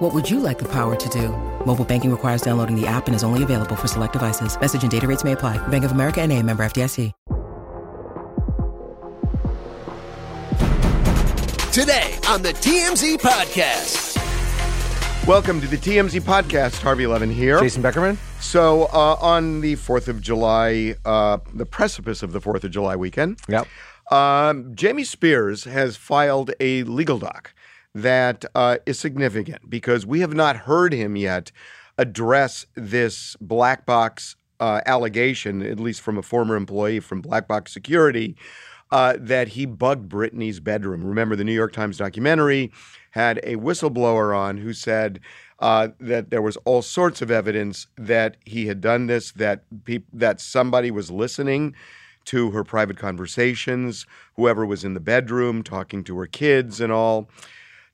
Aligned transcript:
What 0.00 0.14
would 0.14 0.30
you 0.30 0.40
like 0.40 0.58
the 0.58 0.68
power 0.68 0.96
to 0.96 1.08
do? 1.10 1.28
Mobile 1.66 1.84
banking 1.84 2.10
requires 2.10 2.40
downloading 2.40 2.74
the 2.74 2.86
app 2.86 3.06
and 3.06 3.14
is 3.14 3.22
only 3.22 3.42
available 3.42 3.76
for 3.76 3.86
select 3.86 4.14
devices. 4.14 4.58
Message 4.58 4.82
and 4.82 4.90
data 4.90 5.06
rates 5.06 5.24
may 5.24 5.32
apply. 5.32 5.58
Bank 5.68 5.84
of 5.84 5.92
America 5.92 6.20
and 6.22 6.32
a 6.32 6.42
member 6.42 6.62
FDIC. 6.64 7.12
Today 11.70 12.18
on 12.28 12.40
the 12.42 12.52
TMZ 12.54 13.18
Podcast. 13.18 14.16
Welcome 15.26 15.60
to 15.60 15.68
the 15.68 15.76
TMZ 15.76 16.22
podcast. 16.22 16.80
Harvey 16.80 17.06
Levin 17.06 17.30
here. 17.30 17.60
Jason 17.60 17.82
Beckerman. 17.82 18.16
So, 18.40 18.84
uh, 18.86 19.16
on 19.20 19.60
the 19.60 19.76
4th 19.76 20.08
of 20.08 20.20
July, 20.22 20.96
uh, 21.04 21.38
the 21.52 21.66
precipice 21.66 22.22
of 22.22 22.32
the 22.32 22.40
4th 22.40 22.64
of 22.64 22.70
July 22.70 22.96
weekend, 22.96 23.38
Yep. 23.48 23.68
um, 24.10 24.74
Jamie 24.74 25.04
Spears 25.04 25.64
has 25.64 25.96
filed 25.96 26.52
a 26.58 26.82
legal 26.84 27.18
doc 27.18 27.52
that 27.94 28.44
uh, 28.54 28.78
is 28.86 28.98
significant 28.98 29.68
because 29.68 30.06
we 30.06 30.20
have 30.20 30.34
not 30.34 30.56
heard 30.56 30.92
him 30.92 31.16
yet 31.16 31.50
address 31.98 32.66
this 32.74 33.36
black 33.40 33.84
box 33.84 34.36
uh, 34.60 34.80
allegation, 34.86 35.62
at 35.62 35.80
least 35.80 36.00
from 36.00 36.18
a 36.18 36.22
former 36.22 36.54
employee 36.54 37.00
from 37.00 37.20
Black 37.20 37.48
Box 37.48 37.72
Security, 37.72 38.36
uh, 38.90 39.16
that 39.18 39.48
he 39.48 39.66
bugged 39.66 40.08
Britney's 40.08 40.60
bedroom. 40.60 41.04
Remember, 41.04 41.34
the 41.34 41.44
New 41.44 41.52
York 41.52 41.72
Times 41.72 41.96
documentary 41.96 42.70
had 43.12 43.38
a 43.42 43.56
whistleblower 43.56 44.36
on 44.36 44.58
who 44.58 44.72
said 44.72 45.20
uh, 45.60 45.88
that 45.98 46.30
there 46.30 46.42
was 46.42 46.56
all 46.58 46.82
sorts 46.82 47.22
of 47.22 47.30
evidence 47.30 47.86
that 47.96 48.36
he 48.44 48.66
had 48.66 48.80
done 48.80 49.06
this, 49.06 49.32
that 49.32 49.64
peop- 49.84 50.06
that 50.12 50.40
somebody 50.40 50.90
was 50.90 51.10
listening 51.10 51.74
to 52.26 52.50
her 52.50 52.64
private 52.64 52.96
conversations, 52.96 54.06
whoever 54.36 54.64
was 54.64 54.84
in 54.84 54.94
the 54.94 55.00
bedroom 55.00 55.62
talking 55.62 56.04
to 56.04 56.18
her 56.18 56.26
kids 56.26 56.80
and 56.80 56.92
all. 56.92 57.28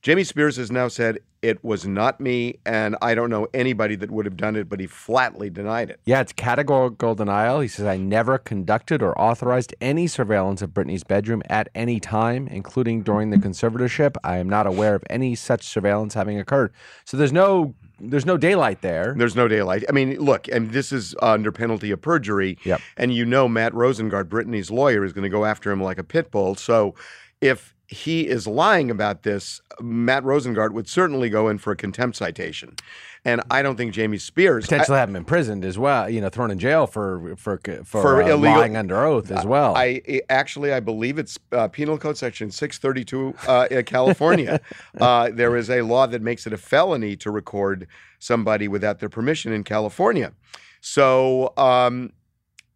Jamie 0.07 0.23
Spears 0.23 0.55
has 0.55 0.71
now 0.71 0.87
said 0.87 1.19
it 1.41 1.61
was 1.65 1.85
not 1.85 2.21
me, 2.21 2.59
and 2.65 2.95
I 3.01 3.13
don't 3.13 3.29
know 3.29 3.49
anybody 3.53 3.97
that 3.97 4.09
would 4.09 4.25
have 4.25 4.37
done 4.37 4.55
it, 4.55 4.69
but 4.69 4.79
he 4.79 4.87
flatly 4.87 5.49
denied 5.49 5.89
it. 5.89 5.99
Yeah, 6.05 6.21
it's 6.21 6.31
categorical 6.31 7.13
denial. 7.13 7.59
He 7.59 7.67
says, 7.67 7.85
I 7.85 7.97
never 7.97 8.37
conducted 8.37 9.01
or 9.01 9.19
authorized 9.19 9.75
any 9.81 10.07
surveillance 10.07 10.61
of 10.61 10.69
Britney's 10.69 11.03
bedroom 11.03 11.43
at 11.49 11.67
any 11.75 11.99
time, 11.99 12.47
including 12.47 13.01
during 13.01 13.31
the 13.31 13.37
conservatorship. 13.37 14.15
I 14.23 14.37
am 14.37 14.47
not 14.47 14.65
aware 14.65 14.95
of 14.95 15.03
any 15.09 15.35
such 15.35 15.65
surveillance 15.65 16.13
having 16.13 16.39
occurred. 16.39 16.71
So 17.03 17.17
there's 17.17 17.33
no 17.33 17.75
there's 17.99 18.25
no 18.25 18.37
daylight 18.37 18.81
there. 18.81 19.13
There's 19.17 19.35
no 19.35 19.49
daylight. 19.49 19.83
I 19.89 19.91
mean, 19.91 20.17
look, 20.19 20.47
and 20.47 20.71
this 20.71 20.93
is 20.93 21.17
under 21.21 21.51
penalty 21.51 21.91
of 21.91 22.01
perjury. 22.01 22.57
Yep. 22.63 22.79
And 22.95 23.13
you 23.13 23.25
know 23.25 23.49
Matt 23.49 23.73
Rosengart, 23.73 24.29
Britney's 24.29 24.71
lawyer, 24.71 25.03
is 25.03 25.11
going 25.11 25.23
to 25.23 25.29
go 25.29 25.43
after 25.43 25.69
him 25.69 25.83
like 25.83 25.97
a 25.97 26.03
pit 26.05 26.31
bull. 26.31 26.55
So 26.55 26.95
if 27.41 27.75
he 27.87 28.27
is 28.27 28.45
lying 28.47 28.91
about 28.91 29.23
this, 29.23 29.61
Matt 29.81 30.23
Rosengart 30.23 30.73
would 30.73 30.89
certainly 30.89 31.29
go 31.29 31.47
in 31.47 31.57
for 31.57 31.71
a 31.71 31.75
contempt 31.75 32.17
citation. 32.17 32.75
And 33.23 33.41
I 33.49 33.61
don't 33.61 33.75
think 33.77 33.93
Jamie 33.93 34.17
Spears 34.17 34.65
Potentially 34.65 34.97
have 34.97 35.09
him 35.09 35.15
imprisoned 35.15 35.65
as 35.65 35.77
well, 35.77 36.09
you 36.09 36.21
know, 36.21 36.29
thrown 36.29 36.51
in 36.51 36.59
jail 36.59 36.85
for 36.85 37.35
for 37.35 37.59
for, 37.83 37.83
For 37.83 38.23
uh, 38.23 38.27
illegal- 38.27 38.59
lying 38.59 38.77
under 38.77 39.03
oath 39.05 39.31
as 39.31 39.45
well. 39.45 39.75
I, 39.75 40.01
I 40.07 40.21
actually 40.29 40.73
I 40.73 40.79
believe 40.79 41.17
it's 41.17 41.37
uh, 41.51 41.67
Penal 41.69 41.97
Code 41.97 42.17
Section 42.17 42.51
632 42.51 43.33
uh, 43.47 43.67
in 43.71 43.83
California. 43.85 44.61
uh, 45.01 45.29
there 45.33 45.55
is 45.55 45.69
a 45.69 45.81
law 45.81 46.07
that 46.07 46.21
makes 46.21 46.45
it 46.45 46.53
a 46.53 46.57
felony 46.57 47.15
to 47.17 47.31
record 47.31 47.87
somebody 48.19 48.67
without 48.67 48.99
their 48.99 49.09
permission 49.09 49.51
in 49.51 49.63
California. 49.63 50.33
So 50.81 51.53
um, 51.57 52.11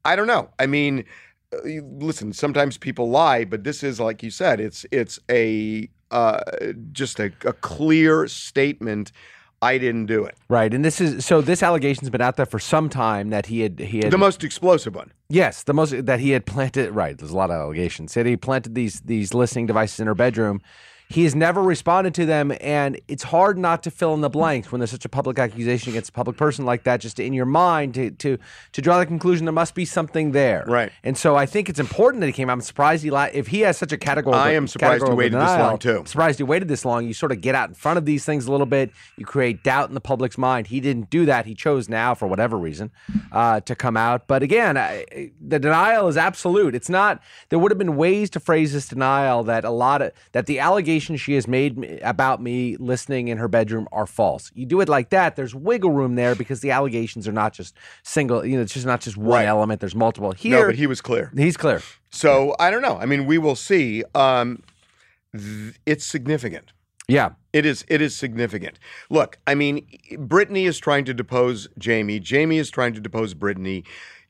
I 0.03 0.15
don't 0.15 0.27
know. 0.27 0.49
I 0.59 0.65
mean, 0.65 0.99
uh, 0.99 1.03
listen. 1.63 2.33
Sometimes 2.33 2.77
people 2.77 3.09
lie, 3.09 3.45
but 3.45 3.63
this 3.63 3.83
is 3.83 3.99
like 3.99 4.23
you 4.23 4.31
said. 4.31 4.59
It's 4.59 4.85
it's 4.91 5.19
a 5.29 5.89
uh, 6.11 6.39
just 6.91 7.19
a, 7.19 7.31
a 7.45 7.53
clear 7.53 8.27
statement. 8.27 9.11
I 9.63 9.77
didn't 9.77 10.07
do 10.07 10.25
it. 10.25 10.35
right, 10.49 10.73
and 10.73 10.83
this 10.83 10.99
is 10.99 11.23
so 11.23 11.39
this 11.39 11.61
allegation's 11.61 12.09
been 12.09 12.21
out 12.21 12.35
there 12.35 12.47
for 12.47 12.57
some 12.57 12.89
time 12.89 13.29
that 13.29 13.45
he 13.45 13.61
had 13.61 13.77
he 13.77 13.99
had 13.99 14.11
The 14.11 14.17
most 14.17 14.43
explosive 14.43 14.95
one. 14.95 15.11
Yes, 15.29 15.63
the 15.63 15.73
most 15.73 16.05
that 16.05 16.19
he 16.19 16.31
had 16.31 16.47
planted. 16.47 16.91
Right, 16.91 17.15
there's 17.15 17.31
a 17.31 17.37
lot 17.37 17.51
of 17.51 17.57
allegations. 17.57 18.11
Said 18.11 18.25
he 18.25 18.37
planted 18.37 18.73
these 18.73 19.01
these 19.01 19.35
listening 19.35 19.67
devices 19.67 19.99
in 19.99 20.07
her 20.07 20.15
bedroom. 20.15 20.61
He 21.11 21.23
has 21.23 21.35
never 21.35 21.61
responded 21.61 22.13
to 22.15 22.25
them, 22.25 22.53
and 22.61 22.99
it's 23.07 23.23
hard 23.23 23.57
not 23.57 23.83
to 23.83 23.91
fill 23.91 24.13
in 24.13 24.21
the 24.21 24.29
blanks 24.29 24.71
when 24.71 24.79
there's 24.79 24.91
such 24.91 25.03
a 25.03 25.09
public 25.09 25.37
accusation 25.37 25.91
against 25.91 26.09
a 26.09 26.13
public 26.13 26.37
person 26.37 26.65
like 26.65 26.83
that. 26.85 27.01
Just 27.01 27.19
in 27.19 27.33
your 27.33 27.45
mind 27.45 27.95
to 27.95 28.11
to 28.11 28.37
to 28.71 28.81
draw 28.81 28.97
the 28.99 29.05
conclusion 29.05 29.45
there 29.45 29.51
must 29.53 29.75
be 29.75 29.83
something 29.83 30.31
there. 30.31 30.63
Right. 30.65 30.91
And 31.03 31.17
so 31.17 31.35
I 31.35 31.45
think 31.45 31.67
it's 31.67 31.79
important 31.79 32.21
that 32.21 32.27
he 32.27 32.33
came 32.33 32.49
out. 32.49 32.53
I'm 32.53 32.61
surprised 32.61 33.03
he 33.03 33.09
if 33.33 33.47
he 33.47 33.61
has 33.61 33.77
such 33.77 33.91
a 33.91 33.97
category. 33.97 34.35
I 34.35 34.51
am 34.51 34.67
surprised 34.67 35.05
he 35.05 35.13
waited 35.13 35.39
this 35.39 35.59
long, 35.59 35.77
too. 35.77 36.03
Surprised 36.05 36.39
he 36.39 36.43
waited 36.43 36.67
this 36.67 36.85
long. 36.85 37.05
You 37.05 37.13
sort 37.13 37.31
of 37.31 37.41
get 37.41 37.55
out 37.55 37.69
in 37.69 37.75
front 37.75 37.97
of 37.97 38.05
these 38.05 38.23
things 38.23 38.45
a 38.47 38.51
little 38.51 38.65
bit. 38.65 38.91
You 39.17 39.25
create 39.25 39.63
doubt 39.63 39.89
in 39.89 39.95
the 39.95 40.01
public's 40.01 40.37
mind. 40.37 40.67
He 40.67 40.79
didn't 40.79 41.09
do 41.09 41.25
that. 41.25 41.45
He 41.45 41.55
chose 41.55 41.89
now, 41.89 42.15
for 42.15 42.27
whatever 42.27 42.57
reason, 42.57 42.91
uh, 43.31 43.59
to 43.61 43.75
come 43.75 43.97
out. 43.97 44.27
But 44.27 44.43
again, 44.43 44.77
I, 44.77 45.31
the 45.41 45.59
denial 45.59 46.07
is 46.07 46.17
absolute. 46.17 46.73
It's 46.73 46.89
not. 46.89 47.21
There 47.49 47.59
would 47.59 47.71
have 47.71 47.79
been 47.79 47.97
ways 47.97 48.29
to 48.31 48.39
phrase 48.39 48.73
this 48.73 48.87
denial 48.87 49.43
that 49.43 49.65
a 49.65 49.69
lot 49.69 50.01
of 50.01 50.13
that 50.31 50.45
the 50.45 50.59
allegations 51.01 51.21
she 51.21 51.33
has 51.33 51.47
made 51.47 51.99
about 52.03 52.41
me 52.41 52.77
listening 52.77 53.27
in 53.29 53.37
her 53.37 53.47
bedroom 53.47 53.87
are 53.91 54.05
false. 54.05 54.51
You 54.53 54.65
do 54.67 54.81
it 54.81 54.89
like 54.89 55.09
that. 55.09 55.35
There's 55.35 55.55
wiggle 55.55 55.91
room 55.91 56.15
there 56.15 56.35
because 56.35 56.61
the 56.61 56.69
allegations 56.71 57.27
are 57.27 57.31
not 57.31 57.53
just 57.53 57.75
single. 58.03 58.45
You 58.45 58.57
know, 58.57 58.61
it's 58.61 58.73
just 58.73 58.85
not 58.85 59.01
just 59.01 59.17
one 59.17 59.39
Right. 59.39 59.45
element. 59.47 59.79
There's 59.79 59.95
multiple. 59.95 60.31
Here, 60.31 60.59
no, 60.61 60.65
but 60.67 60.75
he 60.75 60.85
was 60.87 61.01
clear. 61.01 61.31
he's 61.35 61.57
clear. 61.57 61.81
So 62.11 62.55
I 62.59 62.69
don't 62.69 62.81
know. 62.83 62.97
I 62.97 63.05
mean, 63.05 63.25
we 63.25 63.37
will 63.39 63.55
see. 63.55 64.03
Um, 64.13 64.61
th- 65.35 65.73
it's 65.85 66.05
significant. 66.05 66.71
Yeah. 67.07 67.31
It 67.51 67.65
is. 67.65 67.83
It 67.89 68.01
is 68.01 68.15
significant. 68.15 68.77
Look, 69.09 69.39
I 69.47 69.55
mean, 69.55 69.85
Britney 70.13 70.67
is 70.67 70.77
trying 70.79 71.03
to 71.05 71.13
depose 71.13 71.67
Jamie. 71.77 72.19
Jamie 72.19 72.57
is 72.59 72.69
trying 72.69 72.93
to 72.93 72.99
depose 73.01 73.33
Britney. 73.33 73.83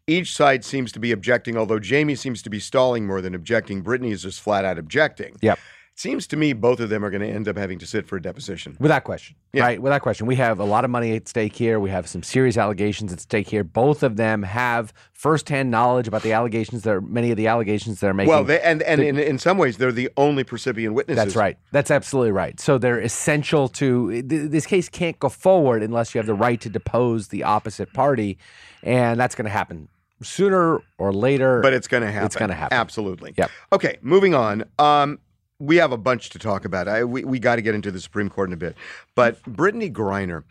Each 0.07 0.33
side 0.35 0.65
seems 0.65 0.91
to 0.93 0.99
be 0.99 1.11
objecting, 1.11 1.55
although 1.57 1.77
Jamie 1.79 2.15
seems 2.15 2.41
to 2.41 2.49
be 2.49 2.59
stalling 2.59 3.05
more 3.05 3.21
than 3.21 3.35
objecting. 3.35 3.83
Britney 3.83 4.11
is 4.11 4.23
just 4.23 4.41
flat 4.41 4.65
out 4.65 4.79
objecting. 4.79 5.35
Yep. 5.41 5.59
Seems 6.01 6.25
to 6.25 6.35
me 6.35 6.53
both 6.53 6.79
of 6.79 6.89
them 6.89 7.05
are 7.05 7.11
going 7.11 7.21
to 7.21 7.29
end 7.29 7.47
up 7.47 7.55
having 7.55 7.77
to 7.77 7.85
sit 7.85 8.07
for 8.07 8.15
a 8.15 8.21
deposition. 8.21 8.75
Without 8.79 9.03
question. 9.03 9.35
Yeah. 9.53 9.65
Right? 9.65 9.79
Without 9.79 10.01
question. 10.01 10.25
We 10.25 10.35
have 10.37 10.59
a 10.59 10.63
lot 10.63 10.83
of 10.83 10.89
money 10.89 11.15
at 11.15 11.27
stake 11.27 11.55
here. 11.55 11.79
We 11.79 11.91
have 11.91 12.07
some 12.07 12.23
serious 12.23 12.57
allegations 12.57 13.13
at 13.13 13.19
stake 13.19 13.47
here. 13.47 13.63
Both 13.63 14.01
of 14.01 14.17
them 14.17 14.41
have 14.41 14.93
firsthand 15.13 15.69
knowledge 15.69 16.07
about 16.07 16.23
the 16.23 16.33
allegations 16.33 16.81
that 16.81 16.89
are 16.89 17.01
many 17.01 17.29
of 17.29 17.37
the 17.37 17.45
allegations 17.45 17.99
that 17.99 18.07
are 18.07 18.15
making. 18.15 18.31
Well, 18.31 18.43
they, 18.43 18.59
and 18.61 18.81
and 18.81 18.99
in, 18.99 19.19
in 19.19 19.37
some 19.37 19.59
ways, 19.59 19.77
they're 19.77 19.91
the 19.91 20.09
only 20.17 20.43
percipient 20.43 20.95
witnesses. 20.95 21.23
that's 21.23 21.35
right. 21.35 21.59
That's 21.71 21.91
absolutely 21.91 22.31
right. 22.31 22.59
So 22.59 22.79
they're 22.79 22.99
essential 22.99 23.67
to 23.67 24.23
th- 24.23 24.49
this 24.49 24.65
case 24.65 24.89
can't 24.89 25.19
go 25.19 25.29
forward 25.29 25.83
unless 25.83 26.15
you 26.15 26.17
have 26.17 26.25
the 26.25 26.33
right 26.33 26.59
to 26.61 26.69
depose 26.69 27.27
the 27.27 27.43
opposite 27.43 27.93
party, 27.93 28.39
and 28.81 29.19
that's 29.19 29.35
going 29.35 29.45
to 29.45 29.51
happen 29.51 29.87
sooner 30.23 30.79
or 30.97 31.13
later. 31.13 31.61
But 31.61 31.73
it's 31.73 31.87
going 31.87 32.01
to 32.01 32.11
happen. 32.11 32.25
It's 32.25 32.35
gonna 32.35 32.55
happen. 32.55 32.75
Absolutely. 32.75 33.35
Yep. 33.37 33.51
Okay, 33.73 33.97
moving 34.01 34.33
on. 34.33 34.63
Um, 34.79 35.19
we 35.61 35.75
have 35.77 35.91
a 35.91 35.97
bunch 35.97 36.29
to 36.31 36.39
talk 36.39 36.65
about. 36.65 36.87
I, 36.87 37.03
we 37.03 37.23
we 37.23 37.39
got 37.39 37.57
to 37.57 37.61
get 37.61 37.75
into 37.75 37.91
the 37.91 38.01
Supreme 38.01 38.29
Court 38.29 38.49
in 38.49 38.53
a 38.53 38.57
bit. 38.57 38.75
But 39.15 39.41
Brittney 39.43 39.91
Griner, 39.93 40.43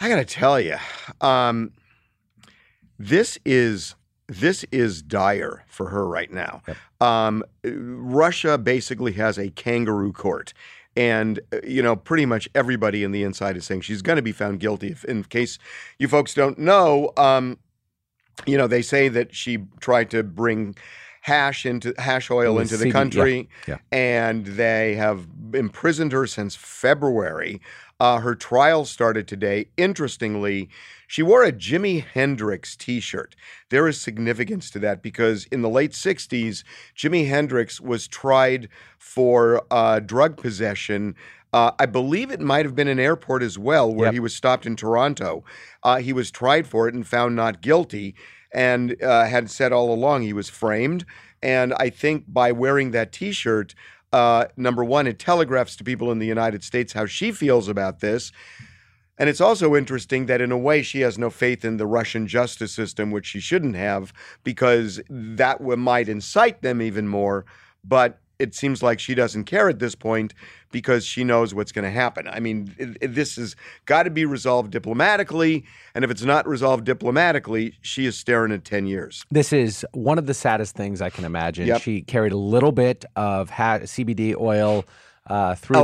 I 0.00 0.08
got 0.08 0.16
to 0.16 0.24
tell 0.24 0.60
you, 0.60 0.76
um, 1.20 1.72
this 2.98 3.38
is 3.44 3.94
this 4.28 4.64
is 4.70 5.02
dire 5.02 5.64
for 5.66 5.88
her 5.88 6.06
right 6.06 6.30
now. 6.30 6.62
Um, 7.00 7.42
Russia 7.64 8.58
basically 8.58 9.12
has 9.12 9.38
a 9.38 9.50
kangaroo 9.50 10.12
court. 10.12 10.52
And, 10.96 11.38
uh, 11.52 11.58
you 11.64 11.82
know, 11.82 11.94
pretty 11.94 12.26
much 12.26 12.48
everybody 12.54 13.04
in 13.04 13.12
the 13.12 13.22
inside 13.22 13.56
is 13.56 13.64
saying 13.64 13.82
she's 13.82 14.02
going 14.02 14.16
to 14.16 14.22
be 14.22 14.32
found 14.32 14.60
guilty. 14.60 14.88
If, 14.88 15.04
in 15.04 15.24
case 15.24 15.58
you 15.98 16.08
folks 16.08 16.34
don't 16.34 16.58
know, 16.58 17.12
um, 17.16 17.58
you 18.44 18.58
know, 18.58 18.66
they 18.66 18.82
say 18.82 19.08
that 19.08 19.34
she 19.34 19.66
tried 19.80 20.10
to 20.10 20.22
bring 20.22 20.74
hash 21.20 21.66
into 21.66 21.94
hash 21.98 22.30
oil 22.30 22.58
into 22.58 22.76
the 22.76 22.84
CD, 22.84 22.88
yeah, 22.88 22.92
country, 22.92 23.48
yeah. 23.68 23.78
and 23.92 24.46
they 24.46 24.94
have 24.94 25.26
imprisoned 25.54 26.12
her 26.12 26.26
since 26.26 26.56
February. 26.56 27.60
Uh, 27.98 28.18
her 28.20 28.34
trial 28.34 28.86
started 28.86 29.28
today. 29.28 29.66
Interestingly, 29.76 30.70
she 31.06 31.22
wore 31.22 31.44
a 31.44 31.52
Jimi 31.52 32.02
Hendrix 32.02 32.74
T-shirt. 32.74 33.36
There 33.68 33.86
is 33.86 34.00
significance 34.00 34.70
to 34.70 34.78
that 34.78 35.02
because 35.02 35.44
in 35.52 35.60
the 35.60 35.68
late 35.68 35.92
'60s, 35.92 36.64
Jimi 36.96 37.28
Hendrix 37.28 37.80
was 37.80 38.08
tried 38.08 38.68
for 38.98 39.62
uh, 39.70 40.00
drug 40.00 40.38
possession. 40.38 41.14
Uh, 41.52 41.72
I 41.78 41.86
believe 41.86 42.30
it 42.30 42.40
might 42.40 42.64
have 42.64 42.76
been 42.76 42.88
an 42.88 43.00
airport 43.00 43.42
as 43.42 43.58
well, 43.58 43.92
where 43.92 44.06
Yep. 44.06 44.14
he 44.14 44.20
was 44.20 44.34
stopped 44.34 44.66
in 44.66 44.76
Toronto. 44.76 45.44
Uh, 45.82 45.96
he 45.98 46.12
was 46.12 46.30
tried 46.30 46.66
for 46.66 46.86
it 46.88 46.94
and 46.94 47.06
found 47.06 47.34
not 47.36 47.60
guilty. 47.60 48.14
And 48.52 49.00
uh, 49.02 49.26
had 49.26 49.50
said 49.50 49.72
all 49.72 49.92
along 49.92 50.22
he 50.22 50.32
was 50.32 50.48
framed. 50.48 51.04
And 51.42 51.72
I 51.74 51.90
think 51.90 52.24
by 52.28 52.52
wearing 52.52 52.90
that 52.90 53.12
T-shirt, 53.12 53.74
uh, 54.12 54.46
number 54.56 54.84
one, 54.84 55.06
it 55.06 55.18
telegraphs 55.18 55.76
to 55.76 55.84
people 55.84 56.10
in 56.10 56.18
the 56.18 56.26
United 56.26 56.62
States 56.64 56.92
how 56.92 57.06
she 57.06 57.32
feels 57.32 57.68
about 57.68 58.00
this. 58.00 58.32
And 59.18 59.28
it's 59.28 59.40
also 59.40 59.76
interesting 59.76 60.26
that, 60.26 60.40
in 60.40 60.50
a 60.50 60.56
way, 60.56 60.82
she 60.82 61.00
has 61.00 61.18
no 61.18 61.28
faith 61.28 61.64
in 61.64 61.76
the 61.76 61.86
Russian 61.86 62.26
justice 62.26 62.72
system, 62.72 63.10
which 63.10 63.26
she 63.26 63.38
shouldn't 63.38 63.76
have, 63.76 64.14
because 64.44 65.00
that 65.10 65.60
might 65.60 66.08
incite 66.08 66.62
them 66.62 66.80
even 66.80 67.06
more. 67.06 67.44
But 67.84 68.18
it 68.40 68.54
seems 68.54 68.82
like 68.82 68.98
she 68.98 69.14
doesn't 69.14 69.44
care 69.44 69.68
at 69.68 69.78
this 69.78 69.94
point 69.94 70.34
because 70.72 71.04
she 71.04 71.24
knows 71.24 71.54
what's 71.54 71.72
going 71.72 71.84
to 71.84 71.90
happen. 71.90 72.28
I 72.28 72.40
mean, 72.40 72.74
it, 72.78 72.96
it, 73.00 73.14
this 73.14 73.36
has 73.36 73.56
got 73.86 74.04
to 74.04 74.10
be 74.10 74.24
resolved 74.24 74.70
diplomatically. 74.70 75.64
And 75.94 76.04
if 76.04 76.10
it's 76.10 76.22
not 76.24 76.46
resolved 76.46 76.84
diplomatically, 76.84 77.74
she 77.82 78.06
is 78.06 78.16
staring 78.16 78.52
at 78.52 78.64
10 78.64 78.86
years. 78.86 79.24
This 79.30 79.52
is 79.52 79.84
one 79.92 80.18
of 80.18 80.26
the 80.26 80.34
saddest 80.34 80.76
things 80.76 81.00
I 81.02 81.10
can 81.10 81.24
imagine. 81.24 81.66
Yep. 81.66 81.82
She 81.82 82.02
carried 82.02 82.32
a 82.32 82.36
little 82.36 82.72
bit 82.72 83.04
of 83.16 83.50
ha- 83.50 83.80
CBD 83.80 84.36
oil 84.36 84.84
uh, 85.26 85.54
through 85.56 85.76
the- 85.76 85.82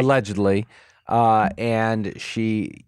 Allegedly. 0.00 0.66
Uh, 1.08 1.48
and 1.58 2.18
she 2.20 2.84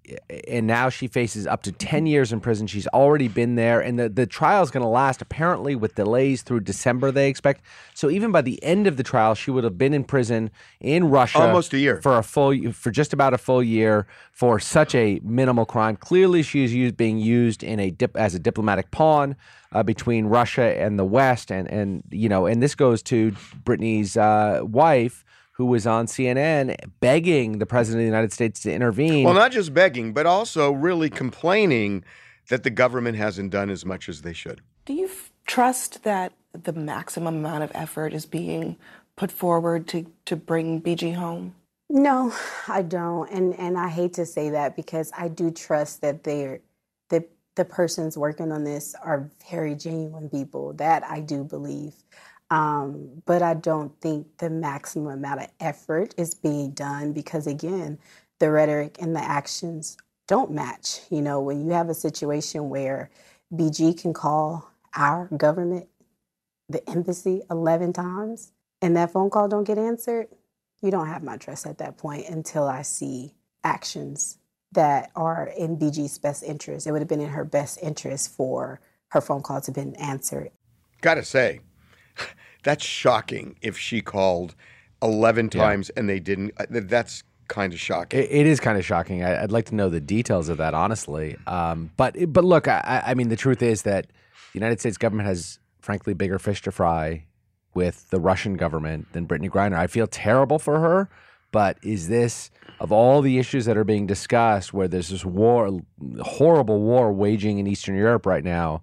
and 0.47 0.69
now 0.69 0.89
she 0.89 1.09
faces 1.09 1.49
up 1.49 1.65
to 1.65 1.73
10 1.73 2.07
years 2.07 2.33
in 2.33 2.39
prison 2.39 2.65
she's 2.65 2.87
already 2.89 3.27
been 3.27 3.57
there 3.57 3.81
and 3.81 3.99
the, 3.99 4.09
the 4.09 4.25
trial 4.25 4.63
is 4.63 4.71
going 4.71 4.83
to 4.85 4.89
last 4.89 5.21
apparently 5.21 5.75
with 5.75 5.97
delays 5.97 6.43
through 6.43 6.61
december 6.61 7.11
they 7.11 7.29
expect 7.29 7.61
so 7.93 8.09
even 8.09 8.31
by 8.31 8.41
the 8.41 8.63
end 8.63 8.87
of 8.87 8.97
the 8.97 9.03
trial 9.03 9.35
she 9.35 9.51
would 9.51 9.65
have 9.65 9.77
been 9.77 9.93
in 9.93 10.05
prison 10.05 10.49
in 10.81 11.11
russia 11.11 11.41
Almost 11.41 11.73
a 11.73 11.79
year. 11.79 12.01
for 12.03 12.17
a 12.17 12.23
full 12.23 12.73
for 12.73 12.93
just 12.93 13.13
about 13.13 13.35
a 13.35 13.39
full 13.39 13.65
year 13.65 14.07
for 14.35 14.59
such 14.59 14.97
a 14.97 15.21
minimal 15.23 15.65
crime. 15.65 15.97
Clearly, 15.97 16.43
she 16.43 16.65
is 16.65 16.75
used, 16.75 16.97
being 16.97 17.19
used 17.19 17.63
in 17.63 17.79
a 17.79 17.91
dip, 17.91 18.17
as 18.17 18.35
a 18.35 18.39
diplomatic 18.41 18.91
pawn 18.91 19.37
uh, 19.73 19.83
between 19.83 20.27
Russia 20.27 20.77
and 20.77 20.99
the 20.99 21.05
West, 21.05 21.51
and 21.51 21.71
and 21.71 22.03
you 22.11 22.29
know, 22.29 22.45
and 22.47 22.63
this 22.63 22.75
goes 22.75 23.03
to 23.05 23.31
Brittney's 23.65 24.17
uh, 24.17 24.61
wife. 24.63 25.25
Who 25.55 25.67
was 25.67 25.87
on 25.87 26.07
CNN 26.07 26.75
begging 27.01 27.59
the 27.59 27.67
president 27.67 28.01
of 28.01 28.05
the 28.05 28.17
United 28.17 28.33
States 28.33 28.61
to 28.63 28.73
intervene? 28.73 29.25
Well, 29.25 29.35
not 29.35 29.53
just 29.53 29.73
begging, 29.73 30.13
but 30.13 30.27
also 30.27 30.73
really 30.73 31.09
complaining 31.09 32.05
that 32.49 32.65
the 32.65 32.71
government 32.71 33.17
hasn't 33.17 33.51
done 33.51 33.71
as 33.71 33.85
much 33.85 34.09
as 34.09 34.23
they 34.23 34.33
should. 34.33 34.61
Do 34.85 34.95
you 34.95 35.07
f- 35.07 35.33
trust 35.47 36.03
that 36.03 36.33
the 36.53 36.73
maximum 36.73 37.37
amount 37.37 37.63
of 37.65 37.71
effort 37.75 38.13
is 38.13 38.27
being 38.27 38.77
put 39.17 39.31
forward 39.31 39.87
to, 39.89 40.11
to 40.27 40.37
bring 40.37 40.83
BG 40.83 41.15
home? 41.15 41.55
No, 41.89 42.35
I 42.67 42.83
don't. 42.83 43.31
And 43.31 43.59
and 43.59 43.79
I 43.79 43.89
hate 43.89 44.15
to 44.15 44.27
say 44.27 44.51
that 44.51 44.75
because 44.75 45.13
I 45.17 45.29
do 45.29 45.51
trust 45.51 46.01
that 46.01 46.25
they're 46.25 46.61
the 47.11 47.25
the 47.57 47.65
persons 47.65 48.19
working 48.19 48.51
on 48.51 48.65
this 48.65 48.95
are 49.03 49.31
very 49.51 49.75
genuine 49.75 50.29
people. 50.29 50.73
That 50.73 51.05
I 51.05 51.21
do 51.21 51.45
believe. 51.45 51.95
Um, 52.51 53.23
but 53.25 53.43
I 53.43 53.55
don't 53.55 53.99
think 54.01 54.39
the 54.39 54.51
maximum 54.51 55.13
amount 55.13 55.41
of 55.41 55.49
effort 55.61 56.15
is 56.17 56.35
being 56.35 56.73
done 56.73 57.13
because 57.13 57.47
again, 57.47 57.99
the 58.39 58.51
rhetoric 58.51 58.99
and 59.01 59.15
the 59.17 59.21
actions 59.21 59.97
don't 60.29 60.51
match. 60.51 61.01
You 61.11 61.23
know, 61.23 61.41
when 61.41 61.65
you 61.67 61.73
have 61.73 61.89
a 61.89 61.95
situation 61.95 62.69
where 62.69 63.11
BG 63.53 64.01
can 64.01 64.13
call 64.13 64.71
our 64.95 65.29
government, 65.37 65.89
the 66.69 66.89
embassy 66.89 67.43
11 67.51 67.93
times 67.93 68.53
and 68.81 68.97
that 68.97 69.13
phone 69.13 69.31
call 69.31 69.49
don't 69.49 69.65
get 69.65 69.79
answered, 69.79 70.29
you 70.83 70.91
don't 70.91 71.07
have 71.07 71.23
my 71.23 71.37
trust 71.37 71.67
at 71.67 71.79
that 71.79 71.97
point 71.97 72.29
until 72.29 72.65
I 72.69 72.83
see 72.83 73.35
actions 73.63 74.39
that 74.73 75.11
are 75.17 75.51
in 75.57 75.79
BG's 75.79 76.19
best 76.19 76.43
interest. 76.43 76.87
It 76.87 76.93
would 76.93 77.01
have 77.01 77.09
been 77.09 77.21
in 77.21 77.31
her 77.31 77.45
best 77.45 77.79
interest 77.83 78.35
for 78.35 78.81
her 79.09 79.21
phone 79.21 79.41
call 79.41 79.61
to 79.61 79.67
have 79.67 79.75
been 79.75 79.95
answered. 79.97 80.51
Gotta 81.01 81.25
say, 81.25 81.61
that's 82.63 82.85
shocking 82.85 83.57
if 83.63 83.79
she 83.79 84.01
called 84.01 84.55
11 85.03 85.51
Yeah. 85.53 85.61
times 85.63 85.91
and 85.91 86.09
they 86.09 86.21
didn't. 86.21 86.53
uh, 86.59 86.67
That's 86.71 87.23
kind 87.49 87.73
of 87.75 87.81
shocking. 87.81 88.21
It, 88.21 88.31
it 88.31 88.47
is 88.47 88.59
kind 88.61 88.79
of 88.79 88.85
shocking. 88.85 89.23
I, 89.23 89.43
I'd 89.43 89.53
like 89.53 89.67
to 89.67 89.75
know 89.75 89.89
the 89.91 90.01
details 90.01 90.49
of 90.49 90.57
that, 90.59 90.73
honestly. 90.75 91.37
Um, 91.47 91.91
but 91.97 92.17
but 92.33 92.45
look, 92.45 92.69
I, 92.69 93.03
I 93.07 93.15
mean, 93.15 93.29
the 93.29 93.37
truth 93.37 93.63
is 93.63 93.83
that 93.83 94.07
the 94.07 94.59
United 94.59 94.81
States 94.81 94.97
government 94.97 95.29
has, 95.29 95.59
frankly, 95.81 96.15
bigger 96.15 96.39
fish 96.39 96.63
to 96.63 96.73
fry 96.73 97.25
with 97.75 98.09
the 98.11 98.21
Russian 98.21 98.55
government 98.55 99.13
than 99.13 99.27
Brittney 99.27 99.51
Griner. 99.51 99.77
I 99.77 99.89
feel 99.89 100.07
terrible 100.07 100.59
for 100.59 100.79
her, 100.81 101.11
but 101.53 101.77
is 101.83 102.09
this 102.09 102.51
of 102.81 102.91
all 102.93 103.21
the 103.21 103.39
issues 103.39 103.67
that 103.67 103.77
are 103.77 103.85
being 103.85 104.07
discussed, 104.07 104.73
where 104.73 104.89
there's 104.89 105.11
this 105.11 105.25
war, 105.25 105.81
horrible 106.23 106.81
war 106.81 107.13
waging 107.13 107.59
in 107.59 107.67
Eastern 107.67 107.95
Europe 107.97 108.25
right 108.27 108.43
now, 108.45 108.83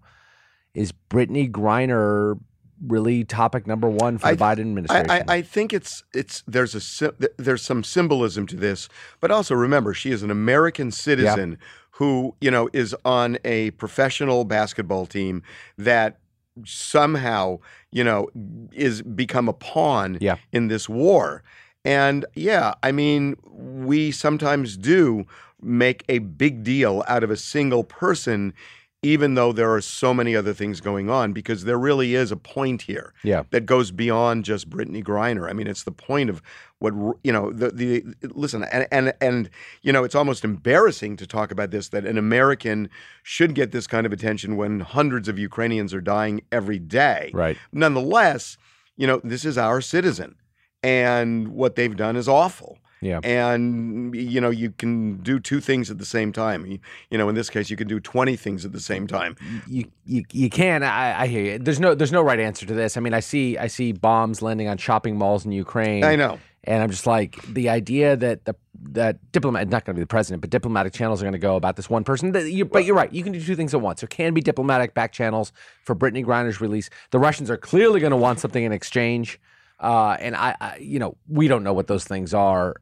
is 0.73 0.93
Brittney 1.09 1.49
Griner 1.49 2.39
really 2.87 3.23
topic 3.23 3.67
number 3.67 3.89
one 3.89 4.17
for 4.17 4.33
the 4.35 4.43
Biden 4.43 4.59
administration? 4.61 5.09
I, 5.11 5.19
I, 5.19 5.23
I 5.27 5.41
think 5.41 5.73
it's 5.73 6.03
it's 6.13 6.43
there's 6.47 7.01
a 7.01 7.13
there's 7.37 7.61
some 7.61 7.83
symbolism 7.83 8.47
to 8.47 8.55
this, 8.55 8.89
but 9.19 9.31
also 9.31 9.55
remember 9.55 9.93
she 9.93 10.11
is 10.11 10.23
an 10.23 10.31
American 10.31 10.91
citizen 10.91 11.57
who 11.91 12.35
you 12.41 12.49
know 12.51 12.69
is 12.73 12.95
on 13.05 13.37
a 13.45 13.71
professional 13.71 14.45
basketball 14.45 15.05
team 15.05 15.43
that 15.77 16.17
somehow 16.65 17.59
you 17.91 18.03
know 18.03 18.27
is 18.71 19.01
become 19.01 19.47
a 19.49 19.53
pawn 19.53 20.17
Yeah. 20.21 20.37
in 20.51 20.67
this 20.67 20.87
war. 20.89 21.43
And 21.83 22.25
yeah, 22.35 22.73
I 22.83 22.91
mean, 22.91 23.37
we 23.51 24.11
sometimes 24.11 24.77
do 24.77 25.25
make 25.61 26.03
a 26.09 26.19
big 26.19 26.63
deal 26.63 27.03
out 27.07 27.23
of 27.23 27.31
a 27.31 27.37
single 27.37 27.83
person, 27.83 28.53
even 29.03 29.33
though 29.33 29.51
there 29.51 29.73
are 29.73 29.81
so 29.81 30.13
many 30.13 30.35
other 30.35 30.53
things 30.53 30.79
going 30.79 31.09
on, 31.09 31.33
because 31.33 31.63
there 31.63 31.77
really 31.77 32.13
is 32.13 32.31
a 32.31 32.37
point 32.37 32.83
here 32.83 33.13
yeah. 33.23 33.43
that 33.49 33.65
goes 33.65 33.89
beyond 33.89 34.45
just 34.45 34.69
Brittney 34.69 35.03
Griner. 35.03 35.49
I 35.49 35.53
mean, 35.53 35.65
it's 35.65 35.83
the 35.83 35.91
point 35.91 36.29
of 36.29 36.41
what 36.77 36.93
you 37.23 37.31
know. 37.31 37.51
The 37.51 37.71
the 37.71 38.03
listen, 38.29 38.63
and 38.65 38.87
and 38.91 39.13
and 39.19 39.49
you 39.81 39.91
know, 39.91 40.03
it's 40.03 40.13
almost 40.13 40.43
embarrassing 40.43 41.17
to 41.17 41.25
talk 41.25 41.51
about 41.51 41.71
this 41.71 41.89
that 41.89 42.05
an 42.05 42.17
American 42.17 42.89
should 43.23 43.55
get 43.55 43.71
this 43.71 43.87
kind 43.87 44.05
of 44.05 44.13
attention 44.13 44.55
when 44.55 44.81
hundreds 44.81 45.27
of 45.27 45.39
Ukrainians 45.39 45.93
are 45.95 46.01
dying 46.01 46.41
every 46.51 46.79
day. 46.79 47.31
Right. 47.33 47.57
Nonetheless, 47.71 48.57
you 48.97 49.07
know, 49.07 49.19
this 49.23 49.45
is 49.45 49.57
our 49.57 49.81
citizen, 49.81 50.35
and 50.83 51.47
what 51.47 51.75
they've 51.75 51.95
done 51.95 52.15
is 52.15 52.27
awful. 52.27 52.77
Yeah. 53.01 53.19
And 53.23 54.15
you 54.15 54.39
know, 54.39 54.49
you 54.51 54.71
can 54.71 55.17
do 55.17 55.39
two 55.39 55.59
things 55.59 55.89
at 55.89 55.97
the 55.97 56.05
same 56.05 56.31
time. 56.31 56.65
You, 56.65 56.79
you 57.09 57.17
know, 57.17 57.29
in 57.29 57.35
this 57.35 57.49
case, 57.49 57.69
you 57.69 57.77
can 57.77 57.87
do 57.87 57.99
twenty 57.99 58.35
things 58.35 58.63
at 58.63 58.71
the 58.71 58.79
same 58.79 59.07
time. 59.07 59.35
you 59.67 59.85
you, 60.05 60.23
you 60.31 60.49
can. 60.49 60.83
I, 60.83 61.21
I 61.21 61.27
hear 61.27 61.43
you. 61.43 61.59
There's 61.59 61.79
no 61.79 61.95
there's 61.95 62.11
no 62.11 62.21
right 62.21 62.39
answer 62.39 62.65
to 62.65 62.73
this. 62.73 62.97
I 62.97 62.99
mean 62.99 63.13
i 63.13 63.19
see 63.19 63.57
i 63.57 63.67
see 63.67 63.91
bombs 63.91 64.41
landing 64.41 64.67
on 64.67 64.77
shopping 64.77 65.17
malls 65.17 65.45
in 65.45 65.51
ukraine. 65.51 66.03
I 66.03 66.15
know. 66.15 66.39
and 66.63 66.83
i'm 66.83 66.89
just 66.89 67.07
like 67.07 67.41
the 67.47 67.69
idea 67.69 68.15
that 68.15 68.45
the 68.45 68.55
that 68.83 69.31
diplomat 69.31 69.69
not 69.69 69.85
going 69.85 69.95
to 69.95 69.99
be 69.99 70.03
the 70.03 70.07
president 70.07 70.41
but 70.41 70.49
diplomatic 70.49 70.93
channels 70.93 71.21
are 71.21 71.25
going 71.25 71.33
to 71.33 71.39
go 71.39 71.55
about 71.55 71.75
this 71.75 71.89
one 71.89 72.03
person 72.03 72.33
you, 72.47 72.65
but 72.65 72.83
you're 72.85 72.95
right. 72.95 73.13
You 73.13 73.23
can 73.23 73.31
do 73.33 73.43
two 73.43 73.55
things 73.55 73.73
at 73.73 73.81
once. 73.81 74.01
There 74.01 74.07
can 74.07 74.33
be 74.33 74.41
diplomatic 74.41 74.93
back 74.93 75.11
channels 75.11 75.51
for 75.83 75.95
brittney 75.95 76.25
griner's 76.25 76.59
release. 76.61 76.89
The 77.11 77.19
russians 77.19 77.49
are 77.51 77.57
clearly 77.57 77.99
going 77.99 78.11
to 78.11 78.17
want 78.17 78.39
something 78.39 78.63
in 78.63 78.71
exchange. 78.71 79.39
Uh, 79.79 80.15
and 80.19 80.35
I, 80.35 80.55
I 80.61 80.77
you 80.77 80.99
know 80.99 81.15
we 81.27 81.47
don't 81.47 81.63
know 81.63 81.73
what 81.73 81.87
those 81.87 82.05
things 82.05 82.33
are 82.33 82.75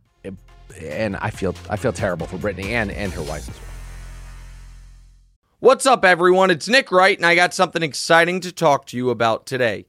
and 0.79 1.15
i 1.17 1.29
feel 1.29 1.55
i 1.69 1.75
feel 1.75 1.93
terrible 1.93 2.27
for 2.27 2.37
brittney 2.37 2.67
and 2.67 2.91
and 2.91 3.11
her 3.13 3.23
wife 3.23 3.47
as 3.49 3.55
well 3.55 3.69
What's 5.61 5.85
up, 5.85 6.05
everyone? 6.05 6.51
It's 6.51 6.69
Nick 6.69 6.89
Wright, 6.89 7.17
and 7.17 7.25
I 7.25 7.35
got 7.35 7.53
something 7.53 7.83
exciting 7.83 8.39
to 8.39 8.51
talk 8.53 8.85
to 8.85 8.95
you 8.95 9.09
about 9.09 9.45
today. 9.45 9.87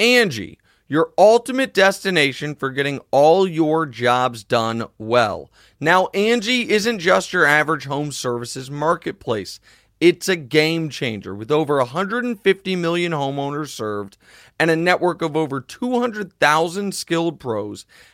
Angie, 0.00 0.58
your 0.88 1.12
ultimate 1.16 1.72
destination 1.72 2.56
for 2.56 2.70
getting 2.70 2.98
all 3.12 3.46
your 3.46 3.86
jobs 3.86 4.42
done 4.42 4.84
well. 4.98 5.48
Now, 5.78 6.08
Angie 6.08 6.68
isn't 6.68 6.98
just 6.98 7.32
your 7.32 7.46
average 7.46 7.84
home 7.84 8.10
services 8.10 8.68
marketplace. 8.68 9.60
It's 10.00 10.28
a 10.28 10.34
game 10.34 10.90
changer 10.90 11.36
with 11.36 11.52
over 11.52 11.76
150 11.76 12.74
million 12.74 13.12
homeowners 13.12 13.68
served 13.68 14.18
and 14.58 14.72
a 14.72 14.76
network 14.76 15.22
of 15.22 15.36
over 15.36 15.60
200,000 15.60 16.92
skilled 16.92 17.38
pros. 17.38 17.86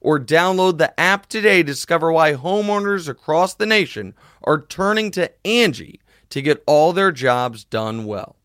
or 0.00 0.18
download 0.18 0.78
the 0.78 0.98
app 0.98 1.26
today 1.26 1.58
to 1.58 1.64
discover 1.64 2.12
why 2.12 2.32
homeowners 2.32 3.08
across 3.08 3.54
the 3.54 3.66
nation 3.66 4.14
are 4.44 4.60
turning 4.60 5.10
to 5.12 5.30
Angie 5.46 6.00
to 6.30 6.40
get 6.42 6.62
all 6.66 6.92
their 6.92 7.12
jobs 7.12 7.64
done 7.64 8.04
well. 8.04 8.36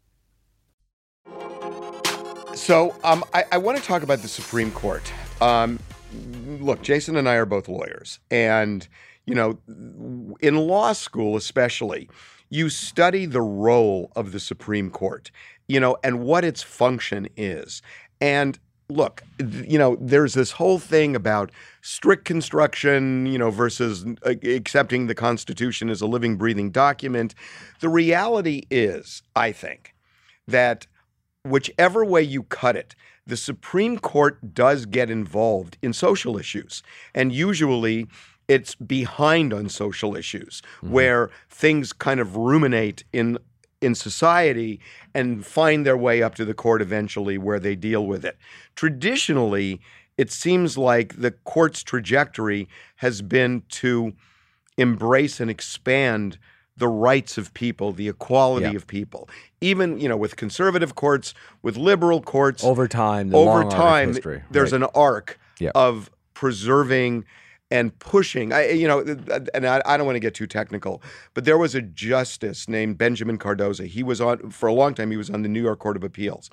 So 2.55 2.95
um, 3.03 3.23
I, 3.33 3.43
I 3.51 3.57
want 3.57 3.77
to 3.77 3.83
talk 3.83 4.01
about 4.01 4.19
the 4.19 4.27
Supreme 4.27 4.71
Court. 4.71 5.11
Um, 5.41 5.79
look, 6.59 6.81
Jason 6.81 7.17
and 7.17 7.27
I 7.27 7.35
are 7.35 7.45
both 7.45 7.67
lawyers, 7.67 8.19
and 8.31 8.87
you 9.25 9.35
know, 9.35 9.59
in 10.39 10.55
law 10.55 10.93
school 10.93 11.35
especially, 11.35 12.09
you 12.49 12.69
study 12.69 13.25
the 13.25 13.41
role 13.41 14.11
of 14.15 14.31
the 14.31 14.39
Supreme 14.39 14.89
Court, 14.89 15.31
you 15.67 15.79
know, 15.79 15.97
and 16.03 16.21
what 16.21 16.45
its 16.45 16.63
function 16.63 17.27
is. 17.35 17.81
And 18.21 18.57
look, 18.89 19.23
you 19.39 19.77
know, 19.77 19.97
there's 19.99 20.33
this 20.33 20.51
whole 20.51 20.79
thing 20.79 21.15
about 21.15 21.51
strict 21.81 22.25
construction, 22.25 23.25
you 23.25 23.37
know, 23.37 23.49
versus 23.49 24.05
uh, 24.25 24.33
accepting 24.43 25.07
the 25.07 25.15
Constitution 25.15 25.89
as 25.89 26.01
a 26.01 26.07
living, 26.07 26.37
breathing 26.37 26.71
document. 26.71 27.33
The 27.79 27.89
reality 27.89 28.63
is, 28.69 29.23
I 29.35 29.51
think, 29.51 29.95
that 30.47 30.87
whichever 31.43 32.05
way 32.05 32.21
you 32.21 32.43
cut 32.43 32.75
it, 32.75 32.95
the 33.25 33.37
Supreme 33.37 33.97
Court 33.97 34.53
does 34.53 34.85
get 34.85 35.09
involved 35.09 35.77
in 35.81 35.93
social 35.93 36.37
issues. 36.37 36.83
And 37.13 37.31
usually 37.31 38.07
it's 38.47 38.75
behind 38.75 39.53
on 39.53 39.69
social 39.69 40.15
issues 40.15 40.61
where 40.81 41.31
things 41.49 41.91
kind 41.93 42.19
of 42.19 42.35
ruminate 42.35 43.03
in 43.11 43.39
in 43.81 43.95
society 43.95 44.79
and 45.13 45.45
find 45.45 45.85
their 45.85 45.97
way 45.97 46.21
up 46.21 46.35
to 46.35 46.45
the 46.45 46.53
court 46.53 46.81
eventually 46.81 47.37
where 47.37 47.59
they 47.59 47.75
deal 47.75 48.05
with 48.05 48.23
it. 48.25 48.37
Traditionally, 48.75 49.79
it 50.17 50.31
seems 50.31 50.77
like 50.77 51.19
the 51.19 51.31
court's 51.31 51.83
trajectory 51.83 52.67
has 52.97 53.21
been 53.21 53.63
to 53.69 54.13
embrace 54.77 55.39
and 55.39 55.49
expand 55.49 56.37
the 56.77 56.87
rights 56.87 57.37
of 57.37 57.53
people, 57.53 57.93
the 57.93 58.09
equality 58.09 58.65
Yeah. 58.67 58.75
of 58.75 58.87
people. 58.87 59.29
Even, 59.61 59.97
you 59.97 60.09
know, 60.09 60.17
with 60.17 60.35
conservative 60.35 60.95
courts, 60.95 61.33
with 61.61 61.77
liberal 61.77 62.21
courts, 62.21 62.63
Over 62.63 62.87
time, 62.87 63.29
the 63.29 63.37
over 63.37 63.45
long 63.45 63.63
arc 63.63 63.65
of 63.67 63.73
time, 63.73 64.07
history, 64.09 64.41
there's 64.51 64.73
right. 64.73 64.81
an 64.81 64.87
arc 64.93 65.39
Yeah. 65.59 65.71
of 65.75 66.09
preserving 66.33 67.23
and 67.71 67.97
pushing. 67.99 68.53
I, 68.53 68.69
you 68.69 68.87
know, 68.87 68.99
and 69.53 69.65
I, 69.65 69.81
I 69.85 69.97
don't 69.97 70.05
want 70.05 70.15
to 70.15 70.21
get 70.21 70.33
too 70.33 70.47
technical, 70.47 71.01
but 71.33 71.45
there 71.45 71.57
was 71.57 71.75
a 71.75 71.81
justice 71.81 72.67
named 72.67 72.97
Benjamin 72.97 73.37
Cardozo. 73.37 73.83
He 73.83 74.03
was 74.03 74.21
on 74.21 74.51
for 74.51 74.67
a 74.67 74.73
long 74.73 74.93
time. 74.93 75.11
He 75.11 75.17
was 75.17 75.29
on 75.29 75.41
the 75.41 75.49
New 75.49 75.61
York 75.61 75.79
Court 75.79 75.97
of 75.97 76.03
Appeals, 76.03 76.49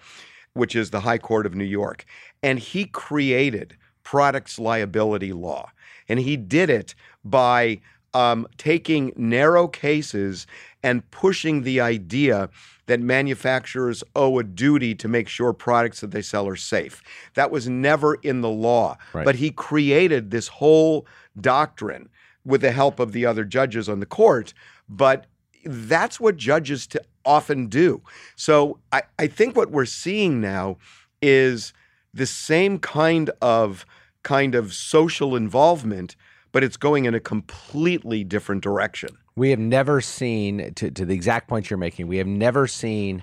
which 0.55 0.75
is 0.75 0.91
the 0.91 1.01
High 1.01 1.19
Court 1.19 1.47
of 1.47 1.55
New 1.55 1.65
York, 1.65 2.05
and 2.43 2.59
he 2.59 2.87
created 2.87 3.77
products 4.05 4.59
liability 4.59 5.33
law, 5.33 5.71
and 6.09 6.19
he 6.19 6.37
did 6.37 6.71
it 6.71 6.95
by 7.25 7.81
um, 8.15 8.47
taking 8.59 9.13
narrow 9.17 9.69
cases 9.69 10.47
and 10.83 11.09
pushing 11.11 11.63
the 11.63 11.81
idea 11.81 12.51
that 12.87 13.01
manufacturers 13.01 14.03
owe 14.17 14.39
a 14.39 14.43
duty 14.45 14.95
to 14.97 15.09
make 15.09 15.29
sure 15.29 15.53
products 15.53 16.01
that 16.01 16.11
they 16.11 16.23
sell 16.23 16.47
are 16.49 16.57
safe. 16.57 17.03
That 17.35 17.51
was 17.51 17.69
never 17.69 18.17
in 18.17 18.41
the 18.41 18.51
law, 18.51 18.99
Right. 19.13 19.25
but 19.25 19.37
he 19.37 19.51
created 19.51 20.31
this 20.31 20.49
whole 20.49 21.07
doctrine 21.41 22.09
with 22.45 22.61
the 22.61 22.73
help 22.73 22.99
of 22.99 23.13
the 23.13 23.25
other 23.25 23.45
judges 23.45 23.89
on 23.89 24.01
the 24.01 24.07
court. 24.07 24.53
But 24.89 25.27
that's 25.65 26.19
what 26.19 26.37
judges 26.37 26.87
to 26.89 27.01
often 27.25 27.69
do. 27.69 28.03
So 28.35 28.81
I, 28.91 29.03
I 29.19 29.29
think 29.29 29.57
what 29.57 29.71
we're 29.71 29.85
seeing 29.85 30.41
now 30.41 30.79
is 31.23 31.73
the 32.13 32.27
same 32.27 32.79
kind 32.81 33.31
of 33.41 33.87
kind 34.25 34.55
of 34.57 34.75
social 34.75 35.35
involvement, 35.37 36.17
but 36.53 36.63
it's 36.63 36.77
going 36.77 37.07
in 37.07 37.15
a 37.15 37.21
completely 37.21 38.25
different 38.25 38.63
direction. 38.63 39.11
We 39.35 39.51
have 39.51 39.59
never 39.59 40.01
seen, 40.01 40.75
to, 40.75 40.91
to 40.91 41.05
the 41.05 41.15
exact 41.15 41.49
point 41.49 41.71
you're 41.71 41.79
making, 41.79 42.07
we 42.07 42.19
have 42.19 42.27
never 42.27 42.67
seen 42.67 43.23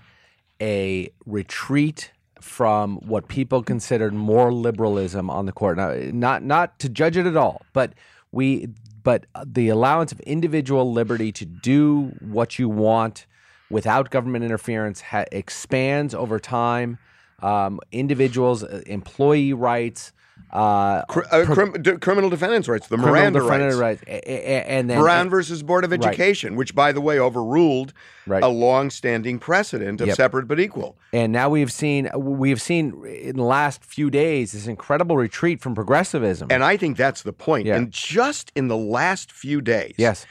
a 0.61 1.09
retreat 1.25 2.11
from 2.41 2.97
what 2.97 3.27
people 3.27 3.63
considered 3.63 4.13
more 4.13 4.51
liberalism 4.51 5.29
on 5.29 5.45
the 5.45 5.51
court. 5.51 5.77
Now, 5.77 5.93
not 6.11 6.43
not 6.43 6.79
to 6.79 6.89
judge 6.89 7.17
it 7.17 7.25
at 7.25 7.37
all, 7.37 7.61
but 7.73 7.93
we, 8.31 8.69
but 9.03 9.25
the 9.45 9.69
allowance 9.69 10.11
of 10.11 10.19
individual 10.21 10.91
liberty 10.91 11.31
to 11.33 11.45
do 11.45 12.13
what 12.21 12.57
you 12.57 12.69
want 12.69 13.25
without 13.69 14.09
government 14.09 14.43
interference 14.43 15.01
ha- 15.01 15.25
expands 15.31 16.15
over 16.15 16.39
time. 16.39 16.97
Um, 17.41 17.79
individuals, 17.91 18.63
uh, 18.63 18.81
employee 18.85 19.53
rights, 19.53 20.11
uh, 20.51 21.03
Cr- 21.05 21.19
uh, 21.31 21.45
crim- 21.45 21.73
d- 21.81 21.97
criminal 21.97 22.29
defendants' 22.29 22.67
rights, 22.67 22.87
the 22.87 22.97
Miranda 22.97 23.41
rights. 23.41 23.75
rights, 23.75 24.01
a- 24.07 24.31
a- 24.31 24.69
and 24.69 24.89
then 24.89 24.99
Brown 24.99 25.29
versus 25.29 25.61
Board 25.63 25.83
of 25.83 25.91
Right. 25.91 26.03
Education, 26.03 26.55
which, 26.55 26.73
by 26.73 26.91
the 26.91 27.01
way, 27.01 27.19
overruled 27.19 27.93
Right. 28.25 28.43
a 28.43 28.47
long-standing 28.47 29.39
precedent 29.39 30.01
of 30.01 30.07
Yep. 30.07 30.15
separate 30.17 30.47
but 30.47 30.59
equal. 30.59 30.97
And 31.13 31.31
now 31.31 31.49
we've 31.49 31.71
seen 31.71 32.09
we've 32.15 32.61
seen 32.61 33.03
in 33.05 33.35
the 33.35 33.43
last 33.43 33.83
few 33.83 34.09
days 34.09 34.51
this 34.53 34.65
incredible 34.67 35.17
retreat 35.17 35.61
from 35.61 35.75
progressivism. 35.75 36.47
And 36.51 36.63
I 36.63 36.77
think 36.77 36.97
that's 36.97 37.21
the 37.21 37.33
point. 37.33 37.67
Yeah. 37.67 37.75
And 37.75 37.91
just 37.91 38.51
in 38.55 38.67
the 38.69 38.77
last 38.77 39.31
few 39.31 39.61
days, 39.61 39.93
yes, 39.97 40.25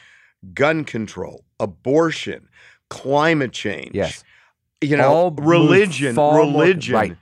gun 0.55 0.85
control, 0.85 1.45
abortion, 1.61 2.49
climate 2.91 3.53
change, 3.53 3.91
yes, 3.95 4.25
you 4.81 4.97
know, 4.97 5.09
All 5.13 5.31
religion, 5.33 6.15
more- 6.15 6.39
religion. 6.39 6.95
right. 6.95 7.17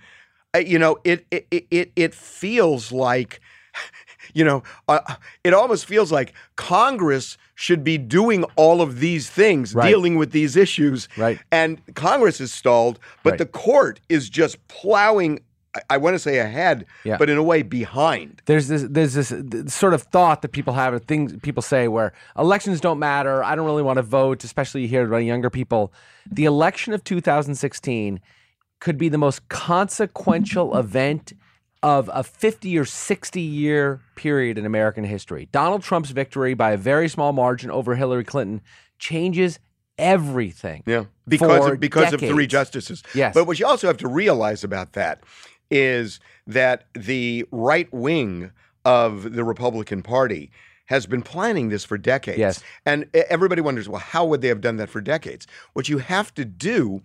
You 0.58 0.78
know, 0.78 0.98
it 1.04 1.26
it 1.30 1.46
it- 1.70 1.92
it 1.96 2.14
feels 2.14 2.92
like, 2.92 3.40
you 4.34 4.44
know, 4.44 4.62
uh, 4.88 5.00
it 5.44 5.52
almost 5.54 5.86
feels 5.86 6.10
like 6.12 6.32
Congress 6.56 7.36
should 7.54 7.82
be 7.82 7.96
doing 7.98 8.44
all 8.56 8.82
of 8.82 9.00
these 9.00 9.30
things, 9.30 9.74
Right. 9.74 9.88
dealing 9.88 10.16
with 10.16 10.30
these 10.32 10.56
issues, 10.56 11.08
Right. 11.16 11.38
And 11.50 11.80
Congress 11.94 12.40
is 12.40 12.52
stalled, 12.52 12.98
but 13.22 13.30
Right. 13.32 13.38
the 13.38 13.46
court 13.46 14.00
is 14.10 14.28
just 14.28 14.66
plowing. 14.68 15.40
I, 15.74 15.80
I 15.90 15.96
want 15.98 16.14
to 16.14 16.18
say 16.18 16.38
ahead, 16.38 16.84
Yeah. 17.04 17.16
but 17.18 17.30
in 17.30 17.36
a 17.38 17.42
way 17.42 17.62
behind. 17.62 18.42
there's 18.46 18.68
this 18.68 18.84
there's 18.90 19.14
this 19.14 19.32
sort 19.74 19.94
of 19.94 20.02
thought 20.02 20.42
that 20.42 20.52
people 20.52 20.74
have, 20.74 20.92
or 20.94 20.98
things 20.98 21.34
people 21.42 21.62
say, 21.62 21.88
where 21.88 22.12
elections 22.38 22.80
don't 22.80 22.98
matter. 22.98 23.42
I 23.42 23.54
don't 23.54 23.66
really 23.66 23.82
want 23.82 23.96
to 23.98 24.02
vote, 24.02 24.44
especially 24.44 24.82
you 24.82 24.88
hear 24.88 25.02
it 25.02 25.06
about 25.06 25.18
younger 25.24 25.50
people. 25.50 25.92
The 26.30 26.44
election 26.44 26.92
of 26.92 27.02
2016 27.04 28.20
could 28.80 28.98
be 28.98 29.08
the 29.08 29.18
most 29.18 29.48
consequential 29.48 30.76
event 30.78 31.32
of 31.82 32.10
a 32.12 32.24
50 32.24 32.76
or 32.78 32.84
60 32.84 33.40
year 33.40 34.00
period 34.16 34.58
in 34.58 34.66
American 34.66 35.04
history. 35.04 35.48
Donald 35.52 35.82
Trump's 35.82 36.10
victory 36.10 36.54
by 36.54 36.72
a 36.72 36.76
very 36.76 37.08
small 37.08 37.32
margin 37.32 37.70
over 37.70 37.94
Hillary 37.94 38.24
Clinton 38.24 38.60
changes 38.98 39.58
everything. 39.98 40.82
Yeah, 40.86 41.04
because 41.28 41.66
of, 41.70 41.80
because 41.80 42.12
of 42.12 42.20
three 42.20 42.46
justices. 42.46 43.02
Yes. 43.14 43.34
but 43.34 43.46
what 43.46 43.58
you 43.58 43.66
also 43.66 43.86
have 43.86 43.98
to 43.98 44.08
realize 44.08 44.64
about 44.64 44.94
that 44.94 45.22
is 45.70 46.20
that 46.46 46.84
the 46.94 47.44
right 47.50 47.92
wing 47.92 48.50
of 48.84 49.34
the 49.34 49.44
Republican 49.44 50.02
Party 50.02 50.50
has 50.86 51.06
been 51.06 51.22
planning 51.22 51.68
this 51.68 51.84
for 51.84 51.98
decades. 51.98 52.38
Yes. 52.38 52.62
and 52.84 53.08
everybody 53.12 53.60
wonders, 53.60 53.88
well, 53.88 54.00
how 54.00 54.24
would 54.24 54.40
they 54.40 54.48
have 54.48 54.60
done 54.60 54.76
that 54.76 54.88
for 54.88 55.00
decades? 55.00 55.46
What 55.72 55.88
you 55.88 55.98
have 55.98 56.32
to 56.34 56.44
do 56.44 57.02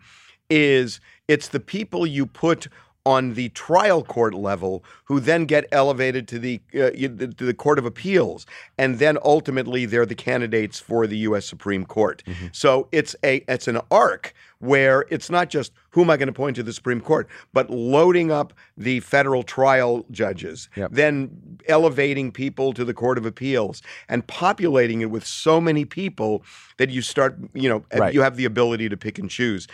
is 0.50 1.00
it's 1.32 1.48
the 1.48 1.62
people 1.62 2.06
you 2.06 2.26
put 2.26 2.68
on 3.06 3.34
the 3.34 3.50
trial 3.50 4.04
court 4.04 4.34
level 4.34 4.84
who 5.06 5.20
then 5.20 5.46
get 5.46 5.66
elevated 5.72 6.28
to 6.28 6.38
the 6.40 6.62
uh, 6.76 6.92
to 6.92 7.46
the 7.46 7.54
court 7.54 7.80
of 7.80 7.86
appeals 7.86 8.46
and 8.78 9.00
then 9.00 9.18
ultimately 9.24 9.86
they're 9.86 10.06
the 10.06 10.16
candidates 10.16 10.80
for 10.80 11.08
the 11.08 11.18
US 11.20 11.46
Supreme 11.48 11.86
Court. 11.86 12.22
So 12.52 12.88
it's 12.92 13.16
a 13.24 13.44
it's 13.48 13.68
an 13.68 13.80
arc 13.90 14.34
where 14.60 15.06
it's 15.10 15.32
not 15.32 15.50
just 15.50 15.72
who 15.90 16.02
am 16.02 16.12
I 16.12 16.18
going 16.18 16.28
to 16.28 16.32
appoint 16.32 16.56
to 16.58 16.64
the 16.64 16.74
Supreme 16.74 17.02
Court 17.02 17.28
but 17.54 17.70
loading 17.72 18.32
up 18.32 18.54
the 18.78 19.00
federal 19.00 19.42
trial 19.42 20.06
judges 20.12 20.70
Yep. 20.76 20.92
then 20.92 21.58
elevating 21.68 22.32
people 22.32 22.72
to 22.74 22.86
the 22.86 22.94
court 22.94 23.18
of 23.18 23.26
appeals 23.26 23.82
and 24.10 24.26
populating 24.28 25.02
it 25.02 25.10
with 25.10 25.26
so 25.26 25.60
many 25.60 25.86
people 25.86 26.44
that 26.78 26.92
you 26.92 27.02
start 27.02 27.36
you 27.54 27.68
know 27.68 27.84
Right. 27.96 28.14
you 28.14 28.22
have 28.22 28.38
the 28.38 28.46
ability 28.46 28.90
to 28.90 28.98
pick 28.98 29.18
and 29.18 29.30
choose 29.30 29.68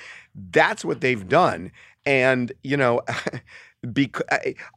that's 0.51 0.85
what 0.85 1.01
they've 1.01 1.27
done 1.27 1.71
and 2.07 2.51
you 2.63 2.77
know 2.77 3.01
because 3.93 4.23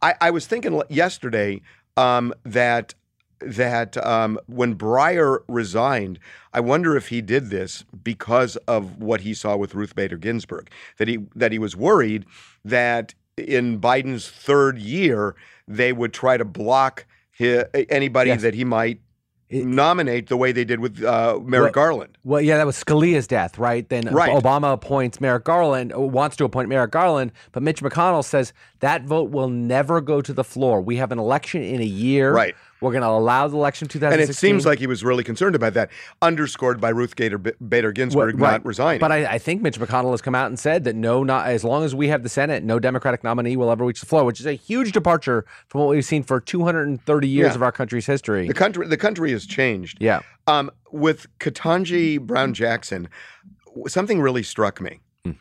I, 0.03 0.15
I 0.21 0.31
was 0.31 0.47
thinking 0.47 0.83
yesterday 0.91 1.63
um, 1.97 2.35
that 2.45 2.95
that 3.41 3.97
um, 4.05 4.39
when 4.47 4.75
Breyer 4.75 5.39
resigned, 5.49 6.19
I 6.53 6.61
wonder 6.61 6.95
if 6.97 7.09
he 7.09 7.23
did 7.23 7.49
this 7.49 7.85
because 8.05 8.57
of 8.69 8.99
what 8.99 9.23
he 9.23 9.33
saw 9.33 9.57
with 9.57 9.75
Ruth 9.75 9.95
Bader 9.95 10.19
Ginsburg. 10.19 10.71
That 10.99 11.09
he 11.09 11.21
that 11.35 11.53
he 11.53 11.59
was 11.59 11.75
worried 11.75 12.27
that 12.65 13.15
in 13.39 13.81
Biden's 13.81 14.29
third 14.29 14.79
year 14.79 15.35
they 15.67 15.93
would 15.93 16.13
try 16.13 16.37
to 16.37 16.45
block 16.45 17.07
hi 17.39 17.65
anybody 17.89 18.31
Yes. 18.31 18.43
that 18.43 18.55
he 18.55 18.65
might 18.65 19.01
It- 19.51 19.67
nominate 19.67 20.29
the 20.29 20.37
way 20.37 20.53
they 20.53 20.65
did 20.65 20.81
with 20.81 21.03
uh, 21.03 21.39
Merrick 21.45 21.75
Well- 21.77 21.85
Garland. 21.87 22.17
Well, 22.25 22.41
yeah, 22.41 22.57
that 22.57 22.67
was 22.67 22.77
Scalia's 22.83 23.27
death, 23.27 23.59
right? 23.59 23.89
Then 23.89 24.07
Right. 24.07 24.31
Obama 24.31 24.73
appoints 24.73 25.21
Merrick 25.21 25.45
Garland, 25.45 25.93
uh, 25.93 26.01
wants 26.01 26.37
to 26.37 26.45
appoint 26.45 26.69
Merrick 26.69 26.91
Garland, 26.93 27.33
but 27.53 27.63
Mitch 27.63 27.83
McConnell 27.83 28.25
says 28.25 28.53
that 28.79 29.03
vote 29.05 29.31
will 29.31 29.49
never 29.49 30.01
go 30.01 30.21
to 30.21 30.33
the 30.33 30.45
floor. 30.45 30.81
We 30.81 30.97
have 30.97 31.11
an 31.13 31.19
election 31.19 31.63
in 31.63 31.81
a 31.81 31.85
year. 31.85 32.33
Right. 32.33 32.55
We're 32.81 32.93
going 32.93 33.03
to 33.03 33.09
allow 33.09 33.47
the 33.49 33.57
election 33.57 33.89
2016. 33.89 34.21
And 34.21 34.31
it 34.31 34.35
seems 34.39 34.65
like 34.65 34.79
he 34.79 34.87
was 34.87 35.05
really 35.05 35.23
concerned 35.23 35.55
about 35.55 35.75
that, 35.75 35.91
underscored 36.23 36.81
by 36.81 36.89
Ruth 36.89 37.15
Gator, 37.17 37.39
Bader 37.39 37.93
Ginsburg 37.93 38.39
Well, 38.41 38.53
not 38.53 38.65
resigning. 38.65 39.01
But 39.01 39.13
I, 39.13 39.27
I 39.35 39.39
think 39.39 39.61
Mitch 39.63 39.79
McConnell 39.79 40.13
has 40.13 40.23
come 40.23 40.35
out 40.35 40.47
and 40.47 40.59
said 40.59 40.85
that 40.85 40.97
no, 40.97 41.23
not 41.23 41.47
as 41.49 41.63
long 41.63 41.85
as 41.85 41.95
we 41.95 42.09
have 42.09 42.23
the 42.23 42.29
Senate, 42.31 42.63
no 42.65 42.79
Democratic 42.79 43.23
nominee 43.23 43.57
will 43.57 43.71
ever 43.71 43.85
reach 43.85 44.01
the 44.01 44.07
floor, 44.07 44.25
which 44.25 44.41
is 44.41 44.47
a 44.47 44.55
huge 44.55 44.93
departure 44.93 45.45
from 45.69 45.83
what 45.83 45.91
we've 45.91 46.05
seen 46.05 46.23
for 46.23 46.41
230 46.41 47.29
years 47.29 47.51
Yeah. 47.51 47.55
of 47.55 47.63
our 47.63 47.73
country's 47.73 48.07
history. 48.07 48.47
the 48.47 48.55
country, 48.55 48.87
the 48.87 48.97
country 48.97 49.31
has 49.33 49.45
changed. 49.47 49.99
yeah. 50.01 50.21
Um, 50.47 50.71
with 50.91 51.27
Ketanji 51.39 52.19
Brown 52.21 52.55
Jackson, 52.55 53.09
something 53.87 54.21
really 54.21 54.43
struck 54.43 54.81
me. 54.81 55.01
Hmm. 55.25 55.33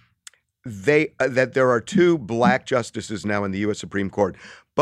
They 0.66 1.14
uh, 1.20 1.30
that 1.30 1.54
there 1.54 1.70
are 1.72 1.82
two 1.82 2.18
black 2.18 2.66
justices 2.66 3.26
now 3.26 3.44
in 3.44 3.52
the 3.52 3.60
U.S. 3.60 3.80
Supreme 3.80 4.10
Court, 4.10 4.36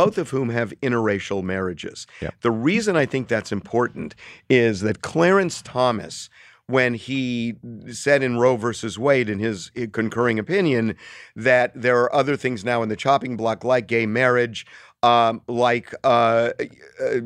both 0.06 0.18
of 0.18 0.30
whom 0.30 0.50
have 0.50 0.74
interracial 0.82 1.44
marriages. 1.44 2.08
Yep. 2.22 2.34
The 2.42 2.52
reason 2.52 2.96
I 2.96 3.06
think 3.06 3.28
that's 3.28 3.52
important 3.52 4.16
is 4.50 4.82
that 4.82 5.02
Clarence 5.02 5.62
Thomas. 5.62 6.30
When 6.70 6.96
he 6.96 7.56
said 7.92 8.22
in 8.22 8.38
Roe 8.40 8.58
versus 8.58 9.00
Wade, 9.00 9.30
in 9.30 9.40
his 9.40 9.72
concurring 9.94 10.38
opinion, 10.38 10.98
that 11.34 11.72
there 11.74 11.98
are 12.02 12.14
other 12.14 12.36
things 12.36 12.66
now 12.66 12.84
in 12.84 12.90
the 12.90 12.98
chopping 12.98 13.38
block, 13.38 13.64
like 13.64 13.88
gay 13.88 14.06
marriage, 14.06 14.66
um, 15.02 15.42
like 15.48 15.94
uh, 16.04 16.50
uh, 17.00 17.20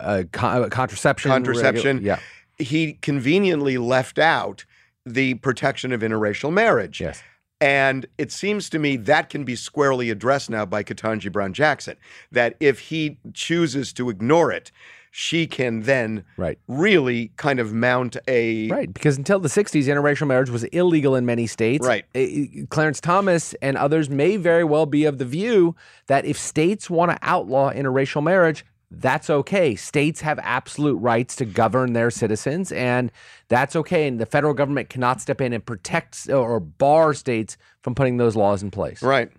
Uh, 0.00 0.24
con- 0.32 0.68
contraception. 0.70 1.30
Contraception. 1.30 2.00
regu- 2.00 2.06
yeah. 2.06 2.18
he 2.58 2.94
conveniently 2.94 3.78
left 3.78 4.18
out 4.18 4.64
the 5.06 5.34
protection 5.34 5.92
of 5.92 6.00
interracial 6.00 6.52
marriage. 6.52 7.00
Yes. 7.00 7.22
And 7.60 8.06
it 8.18 8.30
seems 8.30 8.70
to 8.70 8.78
me 8.78 8.96
that 8.96 9.30
can 9.30 9.44
be 9.44 9.56
squarely 9.56 10.10
addressed 10.10 10.48
now 10.48 10.64
by 10.64 10.84
Ketanji 10.84 11.30
Brown 11.32 11.52
Jackson. 11.52 11.96
That 12.30 12.54
if 12.60 12.78
he 12.78 13.18
chooses 13.34 13.92
to 13.94 14.10
ignore 14.10 14.52
it, 14.52 14.70
she 15.10 15.46
can 15.46 15.80
then 15.80 16.22
Right. 16.36 16.58
really 16.68 17.32
kind 17.36 17.58
of 17.58 17.72
mount 17.72 18.16
a 18.28 18.68
Right, 18.68 18.92
because 18.92 19.16
until 19.16 19.40
the 19.40 19.48
60s, 19.48 19.86
interracial 19.88 20.28
marriage 20.28 20.50
was 20.50 20.64
illegal 20.64 21.16
in 21.16 21.26
many 21.26 21.46
states. 21.48 21.84
Right. 21.86 22.04
Uh, 22.14 22.66
Clarence 22.70 23.00
Thomas 23.00 23.54
and 23.60 23.76
others 23.76 24.08
may 24.08 24.36
very 24.36 24.64
well 24.64 24.86
be 24.86 25.04
of 25.04 25.18
the 25.18 25.24
view 25.24 25.74
that 26.06 26.24
if 26.24 26.38
states 26.38 26.88
want 26.88 27.10
to 27.10 27.18
outlaw 27.22 27.72
interracial 27.72 28.22
marriage, 28.22 28.64
that's 28.90 29.28
okay. 29.28 29.76
States 29.76 30.22
have 30.22 30.38
absolute 30.42 30.96
rights 30.96 31.36
to 31.36 31.44
govern 31.44 31.92
their 31.92 32.10
citizens, 32.10 32.72
and 32.72 33.12
that's 33.48 33.76
okay. 33.76 34.08
And 34.08 34.18
the 34.18 34.26
federal 34.26 34.54
government 34.54 34.88
cannot 34.88 35.20
step 35.20 35.40
in 35.40 35.52
and 35.52 35.64
protect 35.64 36.28
or 36.30 36.58
bar 36.58 37.12
states 37.14 37.56
from 37.82 37.94
putting 37.94 38.16
those 38.16 38.34
laws 38.34 38.62
in 38.62 38.70
place. 38.70 39.02
Right. 39.02 39.30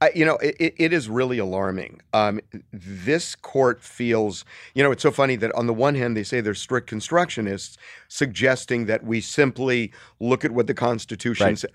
I, 0.00 0.10
you 0.14 0.24
know, 0.24 0.36
it, 0.38 0.74
it- 0.76 0.92
is 0.92 1.08
really 1.08 1.38
alarming. 1.38 2.00
Um, 2.12 2.40
this 2.72 3.34
court 3.36 3.82
feels, 3.82 4.44
you 4.74 4.82
know, 4.82 4.90
it's 4.90 5.02
so 5.02 5.10
funny 5.10 5.36
that 5.36 5.54
on 5.54 5.66
the 5.66 5.74
one 5.74 5.94
hand, 5.94 6.16
they 6.16 6.24
say 6.24 6.40
they're 6.40 6.54
strict 6.54 6.90
constructionists, 6.90 7.76
suggesting 8.08 8.86
that 8.86 9.04
we 9.04 9.20
simply 9.20 9.92
look 10.18 10.44
at 10.44 10.50
what 10.50 10.66
the 10.66 10.74
Constitution 10.74 11.46
Right. 11.46 11.58
says. 11.58 11.70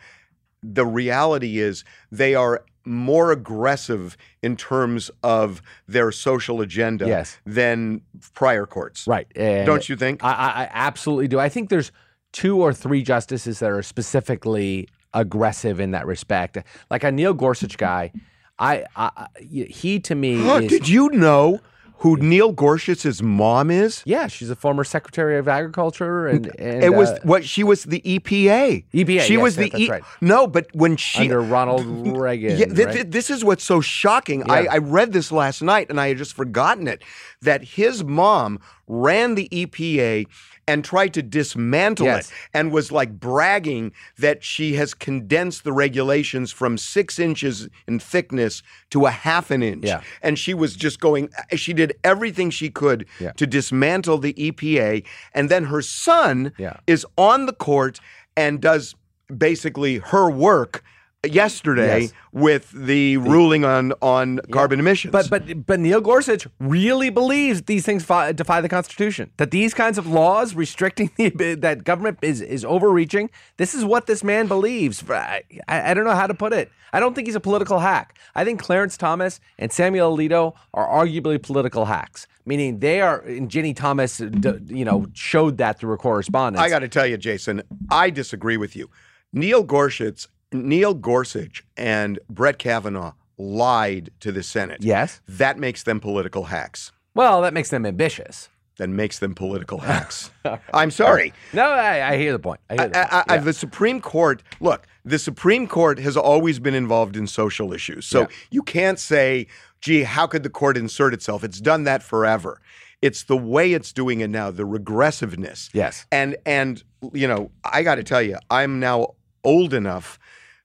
The 0.62 0.86
reality 0.86 1.59
is 1.59 1.86
they 2.12 2.36
are 2.36 2.65
more 2.89 3.31
aggressive 3.31 4.17
in 4.41 4.55
terms 4.58 5.10
of 5.24 5.62
their 5.88 6.12
social 6.12 6.60
agenda 6.62 7.08
Yes. 7.08 7.38
than 7.46 8.01
prior 8.34 8.65
courts. 8.65 9.05
Right. 9.08 9.27
And 9.36 9.65
Don't 9.65 9.88
you 9.88 9.96
think? 9.96 10.24
I, 10.24 10.31
I, 10.34 10.48
I 10.63 10.69
absolutely 10.74 11.27
do. 11.27 11.39
I 11.39 11.48
think 11.50 11.69
there's 11.69 11.91
two 12.34 12.60
or 12.62 12.74
three 12.74 13.01
justices 13.03 13.60
that 13.60 13.69
are 13.72 13.81
specifically 13.84 14.88
aggressive 15.13 15.79
in 15.79 15.91
that 15.91 16.05
respect. 16.05 16.58
Like 16.91 17.03
a 17.03 17.12
Neil 17.12 17.34
Gorsuch 17.34 17.77
guy, 17.77 18.12
I, 18.60 18.84
I 18.96 19.10
I- 19.17 19.27
he 19.41 20.00
to 20.01 20.16
me 20.16 20.42
Huh, 20.44 20.55
is. 20.64 20.70
did 20.70 20.90
you 20.90 21.09
know 21.09 21.59
who 22.00 22.16
Neil 22.18 22.51
Gorsuch's 22.51 23.22
mom 23.22 23.70
is? 23.72 24.01
yeah, 24.05 24.27
she's 24.27 24.50
a 24.50 24.55
former 24.55 24.83
Secretary 24.83 25.38
of 25.38 25.48
Agriculture, 25.48 26.27
and, 26.27 26.48
and 26.59 26.83
it 26.83 26.94
was 26.96 27.09
uh, 27.09 27.20
what 27.24 27.44
she 27.46 27.64
was 27.64 27.83
the 27.83 28.01
EPA. 28.01 28.85
EPA, 28.94 29.22
She 29.22 29.33
yes, 29.33 29.42
was 29.42 29.55
the 29.55 29.72
E- 29.77 29.90
right. 29.90 30.03
no, 30.22 30.48
but 30.48 30.68
when 30.74 30.98
she 30.98 31.24
under 31.24 31.42
Ronald 31.42 31.85
Reagan. 32.18 32.57
yeah, 32.57 32.66
th- 32.66 32.77
right? 32.85 32.94
th- 32.94 33.07
this 33.09 33.29
is 33.29 33.44
what's 33.44 33.64
so 33.64 33.81
shocking. 33.81 34.50
I, 34.50 34.66
I 34.66 34.77
read 34.77 35.14
this 35.14 35.31
last 35.31 35.62
night 35.62 35.90
and 35.90 36.00
I 36.00 36.07
had 36.09 36.18
just 36.18 36.33
forgotten 36.33 36.88
it. 36.88 37.03
That 37.42 37.64
his 37.64 38.03
mom 38.03 38.59
ran 38.88 39.35
the 39.35 39.48
EPA 39.51 40.25
and 40.70 40.86
tried 40.86 41.14
to 41.16 41.24
dismantle 41.24 42.05
Yes. 42.05 42.29
it 42.29 42.34
and 42.53 42.72
was 42.72 42.92
like 42.92 43.20
bragging 43.20 43.92
that 44.20 44.44
she 44.44 44.75
has 44.75 44.94
condensed 44.94 45.64
the 45.64 45.74
regulations 45.74 46.51
from 46.51 46.77
six 46.77 47.18
inches 47.18 47.68
in 47.88 47.98
thickness 47.98 48.62
to 48.92 49.08
a 49.08 49.10
half 49.12 49.50
an 49.50 49.64
inch. 49.64 49.86
Yeah. 49.86 50.01
And 50.22 50.38
she 50.38 50.53
was 50.53 50.75
just 50.75 51.00
going, 51.00 51.29
she 51.55 51.74
did 51.74 51.94
everything 52.03 52.51
she 52.51 52.70
could 52.70 53.08
Yeah. 53.20 53.32
to 53.32 53.48
dismantle 53.48 54.20
the 54.20 54.34
EPA. 54.34 55.03
And 55.34 55.50
then 55.50 55.66
her 55.66 55.82
son 55.82 56.51
Yeah. 56.60 56.77
is 56.86 57.03
on 57.18 57.48
the 57.48 57.53
court 57.53 58.00
and 58.38 58.62
does 58.62 58.94
basically 59.36 59.98
her 59.98 60.29
work 60.29 60.84
yesterday 61.27 62.01
Yes. 62.01 62.14
with 62.32 62.72
the, 62.72 63.18
ruling 63.18 63.66
on 63.66 63.94
on 64.01 64.40
carbon 64.51 64.79
emissions. 64.79 65.12
But 65.12 65.29
but 65.29 65.66
but 65.66 65.79
Neil 65.79 66.01
Gorsuch 66.01 66.48
really 66.60 67.10
believes 67.10 67.64
these 67.64 67.86
things 67.86 68.03
fi- 68.03 68.32
defy 68.32 68.62
the 68.62 68.70
Constitution. 68.70 69.32
That 69.38 69.51
these 69.51 69.74
kinds 69.74 69.98
of 69.98 70.08
laws 70.08 70.55
restricting 70.55 71.12
the 71.18 71.55
that 71.55 71.84
government 71.84 72.20
is 72.22 72.42
is 72.42 72.64
overreaching. 72.64 73.29
This 73.58 73.74
is 73.75 73.84
what 73.84 74.08
this 74.08 74.24
man 74.24 74.48
believes. 74.48 75.03
I, 75.10 75.44
I 75.68 75.92
I 75.92 75.94
don't 75.94 76.05
know 76.05 76.16
how 76.16 76.27
to 76.27 76.34
put 76.34 76.53
it. 76.53 76.72
I 76.92 77.00
don't 77.00 77.14
think 77.14 77.27
he's 77.27 77.36
a 77.36 77.40
political 77.40 77.79
hack. 77.79 78.18
I 78.34 78.44
think 78.44 78.60
Clarence 78.62 78.98
Thomas 78.98 79.40
and 79.60 79.72
Samuel 79.72 80.16
Alito 80.16 80.53
are 80.74 80.88
arguably 80.88 81.42
political 81.42 81.86
hacks. 81.86 82.27
Meaning 82.46 82.79
they 82.79 83.00
are. 83.01 83.20
And 83.20 83.50
Ginny 83.50 83.74
Thomas, 83.75 84.20
you 84.20 84.86
know, 84.86 85.05
showed 85.14 85.58
that 85.58 85.79
through 85.79 85.94
a 85.94 85.98
correspondence. 85.98 86.64
I 86.64 86.70
got 86.70 86.79
to 86.79 86.88
tell 86.88 87.05
you, 87.05 87.18
Jason, 87.18 87.62
I 87.92 88.10
disagree 88.10 88.58
with 88.58 88.75
you. 88.75 88.90
Neil 89.32 89.62
Gorsuch, 89.62 90.25
Neil 90.51 90.94
Gorsuch, 90.94 91.64
and 91.77 92.20
Brett 92.29 92.57
Kavanaugh 92.59 93.14
lied 93.38 94.09
to 94.20 94.31
the 94.31 94.44
Senate. 94.44 94.79
yes. 94.81 95.22
That 95.27 95.57
makes 95.57 95.83
them 95.83 96.00
political 96.00 96.46
hacks. 96.46 96.92
Well, 97.16 97.42
that 97.42 97.53
makes 97.53 97.70
them 97.70 97.85
ambitious. 97.85 98.50
That 98.77 98.90
makes 98.90 99.20
them 99.20 99.35
political 99.35 99.79
hacks. 99.79 100.31
I'm 100.74 100.90
sorry. 100.92 101.33
No, 101.53 101.64
I, 101.70 102.14
I 102.14 102.18
hear 102.18 102.31
the 102.31 102.40
point. 102.40 102.62
I 102.70 102.74
hear 102.75 102.88
the 102.88 102.94
point. 102.94 103.14
I, 103.14 103.24
I, 103.27 103.35
Yeah. 103.35 103.42
The 103.42 103.53
Supreme 103.53 104.00
Court, 104.00 104.42
look, 104.62 104.88
the 105.03 105.20
Supreme 105.20 105.68
Court 105.68 106.00
has 106.00 106.16
always 106.16 106.59
been 106.59 106.74
involved 106.75 107.18
in 107.18 107.27
social 107.27 107.74
issues. 107.74 108.05
So 108.05 108.22
Yeah. 108.22 108.27
you 108.51 108.62
can't 108.64 108.98
say, 109.00 109.48
gee, 109.81 110.03
how 110.03 110.27
could 110.27 110.44
the 110.44 110.50
court 110.50 110.77
insert 110.77 111.14
itself? 111.14 111.44
It's 111.44 111.59
done 111.59 111.83
that 111.83 112.03
forever. 112.03 112.62
It's 113.01 113.24
the 113.24 113.38
way 113.38 113.74
it's 113.74 113.92
doing 113.94 114.22
it 114.22 114.29
now, 114.29 114.50
the 114.51 114.66
regressiveness. 114.66 115.70
Yes. 115.74 116.05
And 116.12 116.35
and 116.46 116.83
you 117.14 117.27
know, 117.27 117.51
I 117.64 117.83
got 117.83 117.96
to 117.96 118.03
tell 118.03 118.22
you, 118.22 118.38
I'm 118.50 118.79
now 118.79 119.16
old 119.44 119.74
enough 119.74 120.20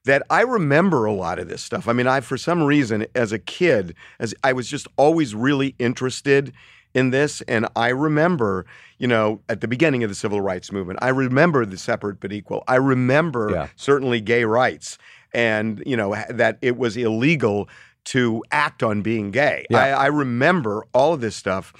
that 0.05 0.23
I 0.29 0.41
remember 0.41 1.05
a 1.05 1.13
lot 1.13 1.37
of 1.39 1.47
this 1.47 1.61
stuff. 1.61 1.87
I 1.87 1.93
mean, 1.93 2.07
I 2.07 2.21
for 2.21 2.37
some 2.37 2.63
reason 2.63 3.05
as 3.13 3.31
a 3.31 3.39
kid, 3.39 3.93
as 4.19 4.33
I 4.43 4.53
was 4.53 4.67
just 4.67 4.87
always 4.97 5.35
really 5.35 5.75
interested 5.77 6.53
in 6.93 7.09
this 7.11 7.41
and 7.41 7.67
I 7.75 7.89
remember, 7.89 8.65
you 8.97 9.07
know, 9.07 9.41
at 9.49 9.59
the 9.61 9.67
beginning 9.67 10.03
of 10.03 10.09
the 10.09 10.15
civil 10.15 10.39
rights 10.41 10.71
movement, 10.71 10.99
I 11.01 11.09
remember 11.09 11.65
the 11.65 11.77
separate 11.77 12.19
but 12.21 12.31
equal. 12.31 12.63
I 12.67 12.75
remember 12.75 13.49
Yeah. 13.51 13.67
certainly 13.75 14.21
gay 14.21 14.45
rights 14.45 14.97
and, 15.33 15.83
you 15.85 15.97
know, 15.97 16.15
that 16.29 16.57
it 16.61 16.77
was 16.77 16.95
illegal 16.95 17.67
to 18.05 18.43
act 18.51 18.81
on 18.83 19.01
being 19.01 19.31
gay. 19.31 19.65
Yeah. 19.69 19.79
I, 19.79 19.89
I 19.89 20.05
remember 20.07 20.85
all 20.93 21.13
of 21.13 21.19
this 21.21 21.35
stuff. 21.35 21.73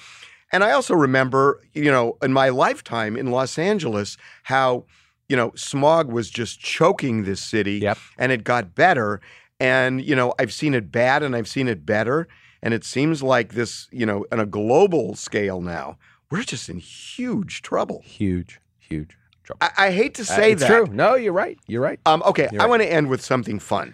And 0.52 0.64
I 0.64 0.72
also 0.72 0.94
remember, 0.96 1.62
you 1.74 1.92
know, 1.92 2.18
in 2.22 2.34
my 2.34 2.50
lifetime 2.50 3.16
in 3.16 3.32
Los 3.32 3.58
Angeles, 3.58 4.18
how, 4.44 4.86
you 5.30 5.36
know, 5.36 5.52
smog 5.56 6.12
was 6.12 6.30
just 6.30 6.60
choking 6.60 7.24
this 7.24 7.42
city 7.42 7.80
Yep. 7.80 7.98
and 8.18 8.32
it 8.32 8.44
got 8.44 8.76
better. 8.76 9.22
And, 9.60 10.04
you 10.04 10.16
know, 10.16 10.34
I've 10.40 10.54
seen 10.54 10.74
it 10.74 10.92
bad 10.92 11.24
and 11.24 11.36
I've 11.36 11.48
seen 11.48 11.68
it 11.68 11.86
better. 11.86 12.28
And 12.62 12.74
it 12.74 12.84
seems 12.84 13.22
like 13.24 13.54
this, 13.54 13.88
you 13.92 14.06
know, 14.06 14.26
on 14.32 14.40
a 14.40 14.46
global 14.46 15.16
scale 15.16 15.62
now, 15.62 15.98
we're 16.32 16.44
just 16.44 16.68
in 16.70 16.78
huge 16.80 17.62
trouble. 17.62 18.02
huge, 18.04 18.60
huge 18.80 19.16
trouble. 19.44 19.60
I, 19.62 19.88
I 19.88 19.92
hate 19.92 20.16
to 20.16 20.24
Uh, 20.24 20.26
say 20.26 20.52
it's 20.52 20.62
that. 20.64 20.68
true. 20.68 20.88
No, 20.92 21.16
you're 21.16 21.34
right. 21.34 21.58
You're 21.68 21.82
right. 21.82 22.00
Um, 22.06 22.22
okay, 22.26 22.50
You're 22.52 22.62
I 22.62 22.66
right. 22.66 22.70
want 22.70 22.82
to 22.82 22.92
end 22.92 23.10
with 23.10 23.22
something 23.24 23.60
fun. 23.60 23.94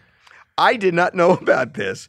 I 0.57 0.75
did 0.77 0.93
not 0.93 1.13
know 1.21 1.31
about 1.31 1.73
this. 1.73 2.07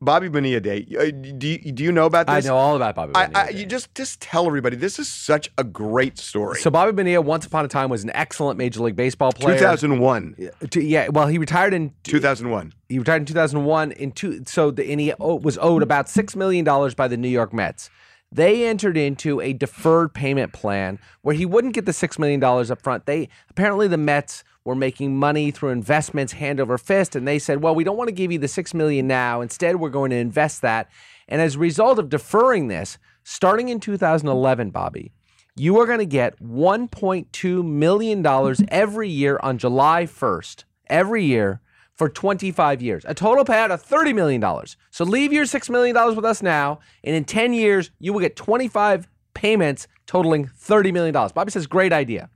Bobby 0.00 0.28
Bonilla 0.28 0.60
Day. 0.60 0.86
Uh, 0.98 1.10
Do 1.10 1.48
you, 1.48 1.72
do 1.72 1.82
you 1.82 1.90
know 1.92 2.04
about 2.06 2.26
this? 2.26 2.44
I 2.44 2.48
know 2.48 2.56
all 2.56 2.76
about 2.76 2.94
Bobby 2.94 3.12
I, 3.14 3.26
Bonilla. 3.26 3.44
I, 3.44 3.52
Day. 3.52 3.58
you 3.60 3.66
just 3.66 3.94
just 3.94 4.20
tell 4.20 4.46
everybody 4.46 4.76
this 4.76 4.98
is 4.98 5.08
such 5.08 5.50
a 5.56 5.64
great 5.64 6.18
story. 6.18 6.60
so 6.60 6.70
Bobby 6.70 6.92
Bonilla, 6.92 7.20
once 7.22 7.46
upon 7.46 7.64
a 7.64 7.68
time, 7.68 7.88
was 7.88 8.04
an 8.04 8.10
excellent 8.14 8.58
Major 8.58 8.82
League 8.82 8.96
Baseball 8.96 9.32
player. 9.32 9.56
2001. 9.56 10.50
Yeah, 10.74 11.08
well, 11.08 11.26
he 11.26 11.38
retired 11.38 11.72
in 11.72 11.92
2001. 12.02 12.72
he 12.88 12.98
retired 12.98 13.22
in 13.22 13.26
2001 13.26 13.92
in 13.92 14.12
two 14.12 14.42
so 14.46 14.70
the, 14.70 14.84
and 14.90 15.00
he 15.00 15.14
was 15.18 15.56
owed 15.60 15.82
about 15.82 16.08
6 16.08 16.36
million 16.36 16.64
dollars 16.64 16.94
by 16.94 17.08
the 17.08 17.16
New 17.16 17.28
York 17.28 17.52
Mets. 17.54 17.88
They 18.34 18.66
entered 18.66 18.96
into 18.96 19.40
a 19.40 19.52
deferred 19.52 20.12
payment 20.12 20.52
plan 20.52 20.98
where 21.22 21.36
he 21.36 21.46
wouldn't 21.46 21.72
get 21.74 21.86
the 21.86 21.92
6 21.92 22.18
million 22.18 22.40
dollars 22.40 22.68
up 22.68 22.82
front. 22.82 23.06
They 23.06 23.28
apparently 23.48 23.86
the 23.86 23.96
Mets 23.96 24.42
were 24.64 24.74
making 24.74 25.16
money 25.16 25.52
through 25.52 25.68
investments 25.68 26.32
hand 26.32 26.58
over 26.58 26.76
fist 26.76 27.14
and 27.14 27.28
they 27.28 27.38
said, 27.38 27.62
"Well, 27.62 27.76
we 27.76 27.84
don't 27.84 27.96
want 27.96 28.08
to 28.08 28.14
give 28.14 28.32
you 28.32 28.38
the 28.38 28.48
6 28.48 28.74
million 28.74 29.06
now. 29.06 29.40
Instead, 29.40 29.76
we're 29.76 29.88
going 29.88 30.10
to 30.10 30.16
invest 30.16 30.62
that." 30.62 30.90
And 31.28 31.40
as 31.40 31.54
a 31.54 31.60
result 31.60 32.00
of 32.00 32.08
deferring 32.08 32.66
this, 32.66 32.98
starting 33.22 33.68
in 33.68 33.78
2011, 33.78 34.70
Bobby, 34.70 35.12
you 35.54 35.78
are 35.78 35.86
going 35.86 36.00
to 36.00 36.04
get 36.04 36.42
$1.2 36.42 37.64
million 37.64 38.26
every 38.68 39.08
year 39.08 39.38
on 39.44 39.58
July 39.58 40.06
1st, 40.06 40.64
every 40.88 41.24
year 41.24 41.60
for 41.96 42.08
25 42.08 42.82
years. 42.82 43.04
A 43.06 43.14
total 43.14 43.44
payout 43.44 43.70
of 43.70 43.84
$30 43.84 44.14
million. 44.14 44.42
So 44.90 45.04
leave 45.04 45.32
your 45.32 45.44
$6 45.44 45.70
million 45.70 45.94
with 46.16 46.24
us 46.24 46.42
now, 46.42 46.80
and 47.02 47.14
in 47.14 47.24
10 47.24 47.52
years, 47.52 47.90
you 47.98 48.12
will 48.12 48.20
get 48.20 48.36
25 48.36 49.08
payments 49.34 49.88
totaling 50.06 50.46
$30 50.46 50.92
million. 50.92 51.12
Bobby 51.12 51.50
says, 51.50 51.66
great 51.66 51.92
idea. 51.92 52.30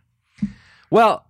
Well, 0.91 1.28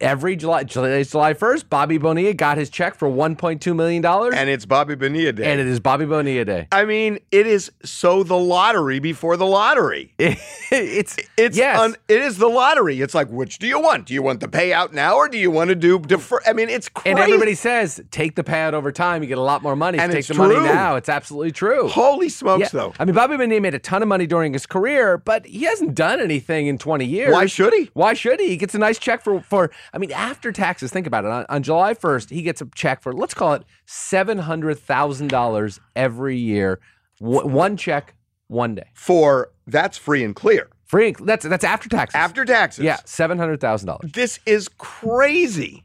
every 0.00 0.36
July, 0.36 0.64
July, 0.64 1.02
July 1.02 1.34
1st, 1.34 1.68
Bobby 1.68 1.98
Bonilla 1.98 2.34
got 2.34 2.58
his 2.58 2.70
check 2.70 2.94
for 2.94 3.08
$1.2 3.08 3.74
million, 3.74 4.04
and, 4.04 4.34
And 4.34 4.50
it's 4.50 4.66
Bobby 4.66 4.94
Bonilla 4.94 5.32
Day. 5.32 5.50
And 5.50 5.60
it 5.60 5.66
is 5.66 5.80
Bobby 5.80 6.04
Bonilla 6.04 6.44
Day. 6.44 6.68
I 6.70 6.84
mean, 6.84 7.18
it 7.32 7.46
is 7.46 7.72
so 7.84 8.22
the 8.22 8.36
lottery 8.36 8.98
before 8.98 9.36
the 9.36 9.46
lottery. 9.46 10.12
it's, 10.18 11.16
It's 11.36 11.56
yes. 11.56 11.78
un- 11.78 11.96
it 12.08 12.20
is 12.20 12.36
the 12.38 12.48
lottery. 12.48 13.00
It's 13.00 13.14
like, 13.14 13.28
which 13.28 13.58
do 13.58 13.66
you 13.66 13.80
want? 13.80 14.06
Do 14.06 14.14
you 14.14 14.22
want 14.22 14.40
the 14.40 14.48
payout 14.48 14.92
now 14.92 15.16
or 15.16 15.28
do 15.28 15.38
you 15.38 15.50
want 15.50 15.68
to 15.68 15.74
do 15.74 15.98
defer? 15.98 16.40
I 16.46 16.52
mean, 16.52 16.68
it's 16.68 16.88
crazy. 16.88 17.10
And 17.10 17.18
everybody 17.18 17.54
says 17.54 18.00
take 18.10 18.34
the 18.34 18.44
payout 18.44 18.74
over 18.74 18.92
time, 18.92 19.22
you 19.22 19.28
get 19.28 19.38
a 19.38 19.42
lot 19.42 19.62
more 19.62 19.76
money. 19.76 19.98
And 19.98 20.12
take 20.12 20.20
it's 20.20 20.28
the 20.28 20.34
money 20.34 20.54
true. 20.54 20.64
now. 20.64 20.96
It's 20.96 21.08
absolutely 21.08 21.52
true. 21.52 21.88
Holy 21.88 22.28
smokes, 22.28 22.60
Yeah. 22.60 22.68
though. 22.80 22.94
I 22.98 23.04
mean, 23.04 23.14
Bobby 23.14 23.36
Bonilla 23.36 23.60
made 23.60 23.74
a 23.74 23.78
ton 23.78 24.02
of 24.02 24.08
money 24.08 24.26
during 24.26 24.52
his 24.52 24.66
career, 24.66 25.16
but 25.18 25.46
he 25.46 25.64
hasn't 25.64 25.94
done 25.94 26.20
anything 26.20 26.66
in 26.66 26.76
20 26.78 27.04
years. 27.06 27.32
Why 27.32 27.46
should 27.46 27.72
he? 27.72 27.90
Why 27.94 28.12
should 28.14 28.38
he? 28.40 28.48
He 28.48 28.56
gets 28.56 28.74
a 28.74 28.78
nice 28.78 28.98
check 28.98 29.22
for, 29.22 29.40
for 29.40 29.70
I 29.92 29.98
mean, 29.98 30.12
after 30.12 30.52
taxes, 30.52 30.90
think 30.90 31.06
about 31.06 31.24
it. 31.24 31.30
On, 31.30 31.46
on 31.48 31.62
July 31.62 31.94
1st, 31.94 32.30
he 32.30 32.42
gets 32.42 32.60
a 32.60 32.68
check 32.74 33.02
for, 33.02 33.12
let's 33.12 33.34
call 33.34 33.54
it 33.54 33.62
$700,000 33.86 35.78
every 35.96 36.36
year. 36.36 36.80
W- 37.20 37.46
one 37.46 37.76
check, 37.76 38.14
one 38.48 38.74
day. 38.74 38.86
For 38.94 39.50
that's 39.66 39.98
free 39.98 40.24
and 40.24 40.34
clear. 40.34 40.68
Free. 40.84 41.14
That's, 41.20 41.44
that's 41.46 41.64
after 41.64 41.88
taxes. 41.88 42.14
After 42.16 42.44
taxes. 42.44 42.84
Yeah, 42.84 42.96
$700,000. 43.04 44.12
This 44.12 44.38
is 44.46 44.68
crazy. 44.78 45.84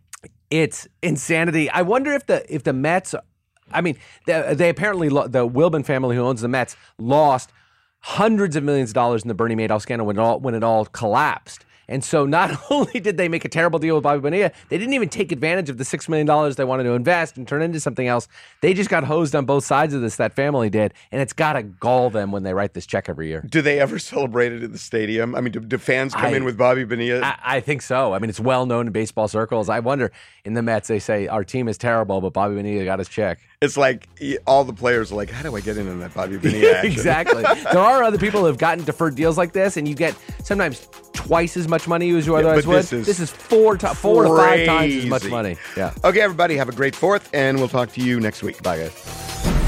it's 0.50 0.88
insanity. 1.02 1.70
I 1.70 1.82
wonder 1.82 2.14
if 2.14 2.26
the 2.28 2.46
if 2.54 2.64
the 2.64 2.74
Mets, 2.74 3.16
I 3.72 3.82
mean, 3.82 3.98
they, 4.28 4.54
they 4.54 4.70
apparently 4.70 5.10
lo- 5.10 5.28
the 5.28 5.48
Wilpon 5.48 5.84
family 5.86 6.16
who 6.16 6.22
owns 6.22 6.42
the 6.42 6.48
Mets 6.48 6.76
lost 6.98 7.52
hundreds 8.00 8.56
of 8.56 8.64
millions 8.64 8.92
of 8.92 8.94
dollars 8.94 9.24
in 9.24 9.28
the 9.30 9.34
Bernie 9.34 9.56
Madoff 9.56 9.82
scandal 9.82 10.06
when 10.08 10.18
it 10.18 10.22
all 10.22 10.40
when 10.40 10.54
it 10.56 10.64
all 10.64 10.86
collapsed. 10.86 11.66
And 11.88 12.04
so 12.04 12.26
not 12.26 12.60
only 12.72 13.00
did 13.00 13.18
they 13.18 13.28
make 13.28 13.46
a 13.46 13.50
terrible 13.50 13.80
deal 13.80 13.96
with 13.96 14.04
Bobby 14.04 14.22
Bonilla, 14.22 14.52
they 14.70 14.78
didn't 14.78 14.94
even 14.94 15.10
take 15.10 15.32
advantage 15.32 15.70
of 15.70 15.78
the 15.78 15.86
six 15.86 16.08
million 16.08 16.26
dollars 16.26 16.56
they 16.56 16.64
wanted 16.64 16.84
to 16.84 16.92
invest 16.92 17.38
and 17.38 17.48
turn 17.48 17.62
into 17.62 17.80
something 17.80 18.08
else. 18.08 18.28
They 18.62 18.74
just 18.74 18.90
got 18.90 19.04
hosed 19.04 19.36
on 19.36 19.46
both 19.46 19.66
sides 19.66 19.94
of 19.94 20.02
this. 20.02 20.16
That 20.16 20.34
family 20.34 20.70
did, 20.70 20.94
and 21.12 21.22
it's 21.22 21.34
got 21.34 21.54
to 21.54 21.64
gall 21.64 22.10
them 22.10 22.32
when 22.32 22.44
they 22.44 22.54
write 22.54 22.74
this 22.74 22.86
check 22.86 23.10
every 23.10 23.28
year. 23.28 23.44
Do 23.50 23.62
they 23.62 23.80
ever 23.80 24.00
celebrate 24.00 24.52
it 24.54 24.64
at 24.64 24.72
the 24.72 24.78
stadium? 24.78 25.36
I 25.36 25.42
mean, 25.42 25.52
do, 25.52 25.60
do 25.60 25.78
fans 25.78 26.14
come 26.14 26.26
I- 26.26 26.36
in 26.38 26.44
with 26.44 26.58
Bobby 26.58 26.84
Bonilla? 26.86 27.22
I, 27.24 27.58
I 27.58 27.60
think 27.60 27.82
so. 27.82 28.14
I 28.14 28.20
mean, 28.20 28.30
it's 28.30 28.40
well 28.40 28.66
known 28.66 28.88
in 28.88 28.94
baseball 28.94 29.28
circles. 29.28 29.70
I 29.70 29.80
wonder 29.80 30.12
in 30.46 30.54
the 30.54 30.62
Mets 30.62 30.88
they 30.88 31.00
say 31.00 31.28
our 31.28 31.44
team 31.44 31.68
is 31.68 31.78
terrible, 31.78 32.22
but 32.22 32.34
Bobby 32.34 32.56
Bonilla 32.56 32.86
got 32.86 33.00
his 33.00 33.10
check. 33.10 33.40
it's 33.62 33.78
like 33.78 34.08
all 34.46 34.64
the 34.64 34.74
players 34.74 35.12
are 35.12 35.16
like, 35.16 35.30
how 35.30 35.42
do 35.44 35.56
I 35.56 35.62
get 35.62 35.78
in 35.78 35.88
on 35.90 36.00
that 36.00 36.14
Bobby 36.14 36.38
Bonilla 36.38 36.82
exactly. 36.84 37.44
there 37.72 37.80
are 37.80 38.04
other 38.04 38.18
people 38.18 38.42
who 38.42 38.46
have 38.46 38.58
gotten 38.58 38.84
deferred 38.86 39.16
deals 39.16 39.38
like 39.38 39.54
this, 39.54 39.78
and 39.78 39.88
you 39.88 39.96
get 39.96 40.16
sometimes 40.44 40.88
twice 41.14 41.56
as 41.58 41.68
much 41.68 41.73
money 41.88 42.10
as 42.16 42.26
you 42.26 42.36
otherwise 42.36 42.66
but 42.66 42.92
would. 42.92 43.06
this 43.06 43.20
is 43.20 43.32
four 43.32 43.78
to, 43.78 43.90
four 43.90 44.24
to 44.24 44.30
five 44.30 44.66
times 44.66 44.96
as 44.96 45.06
much 45.06 45.26
money. 45.26 45.58
Yeah. 45.76 45.94
Okay, 46.04 46.22
everybody, 46.22 46.56
have 46.58 46.70
a 46.70 46.74
great 46.74 46.96
fourth, 46.96 47.30
and 47.34 47.58
we'll 47.58 47.68
talk 47.68 47.92
to 47.94 48.02
you 48.02 48.20
next 48.20 48.44
week. 48.44 48.62
Bye, 48.62 48.78
guys. 48.78 49.63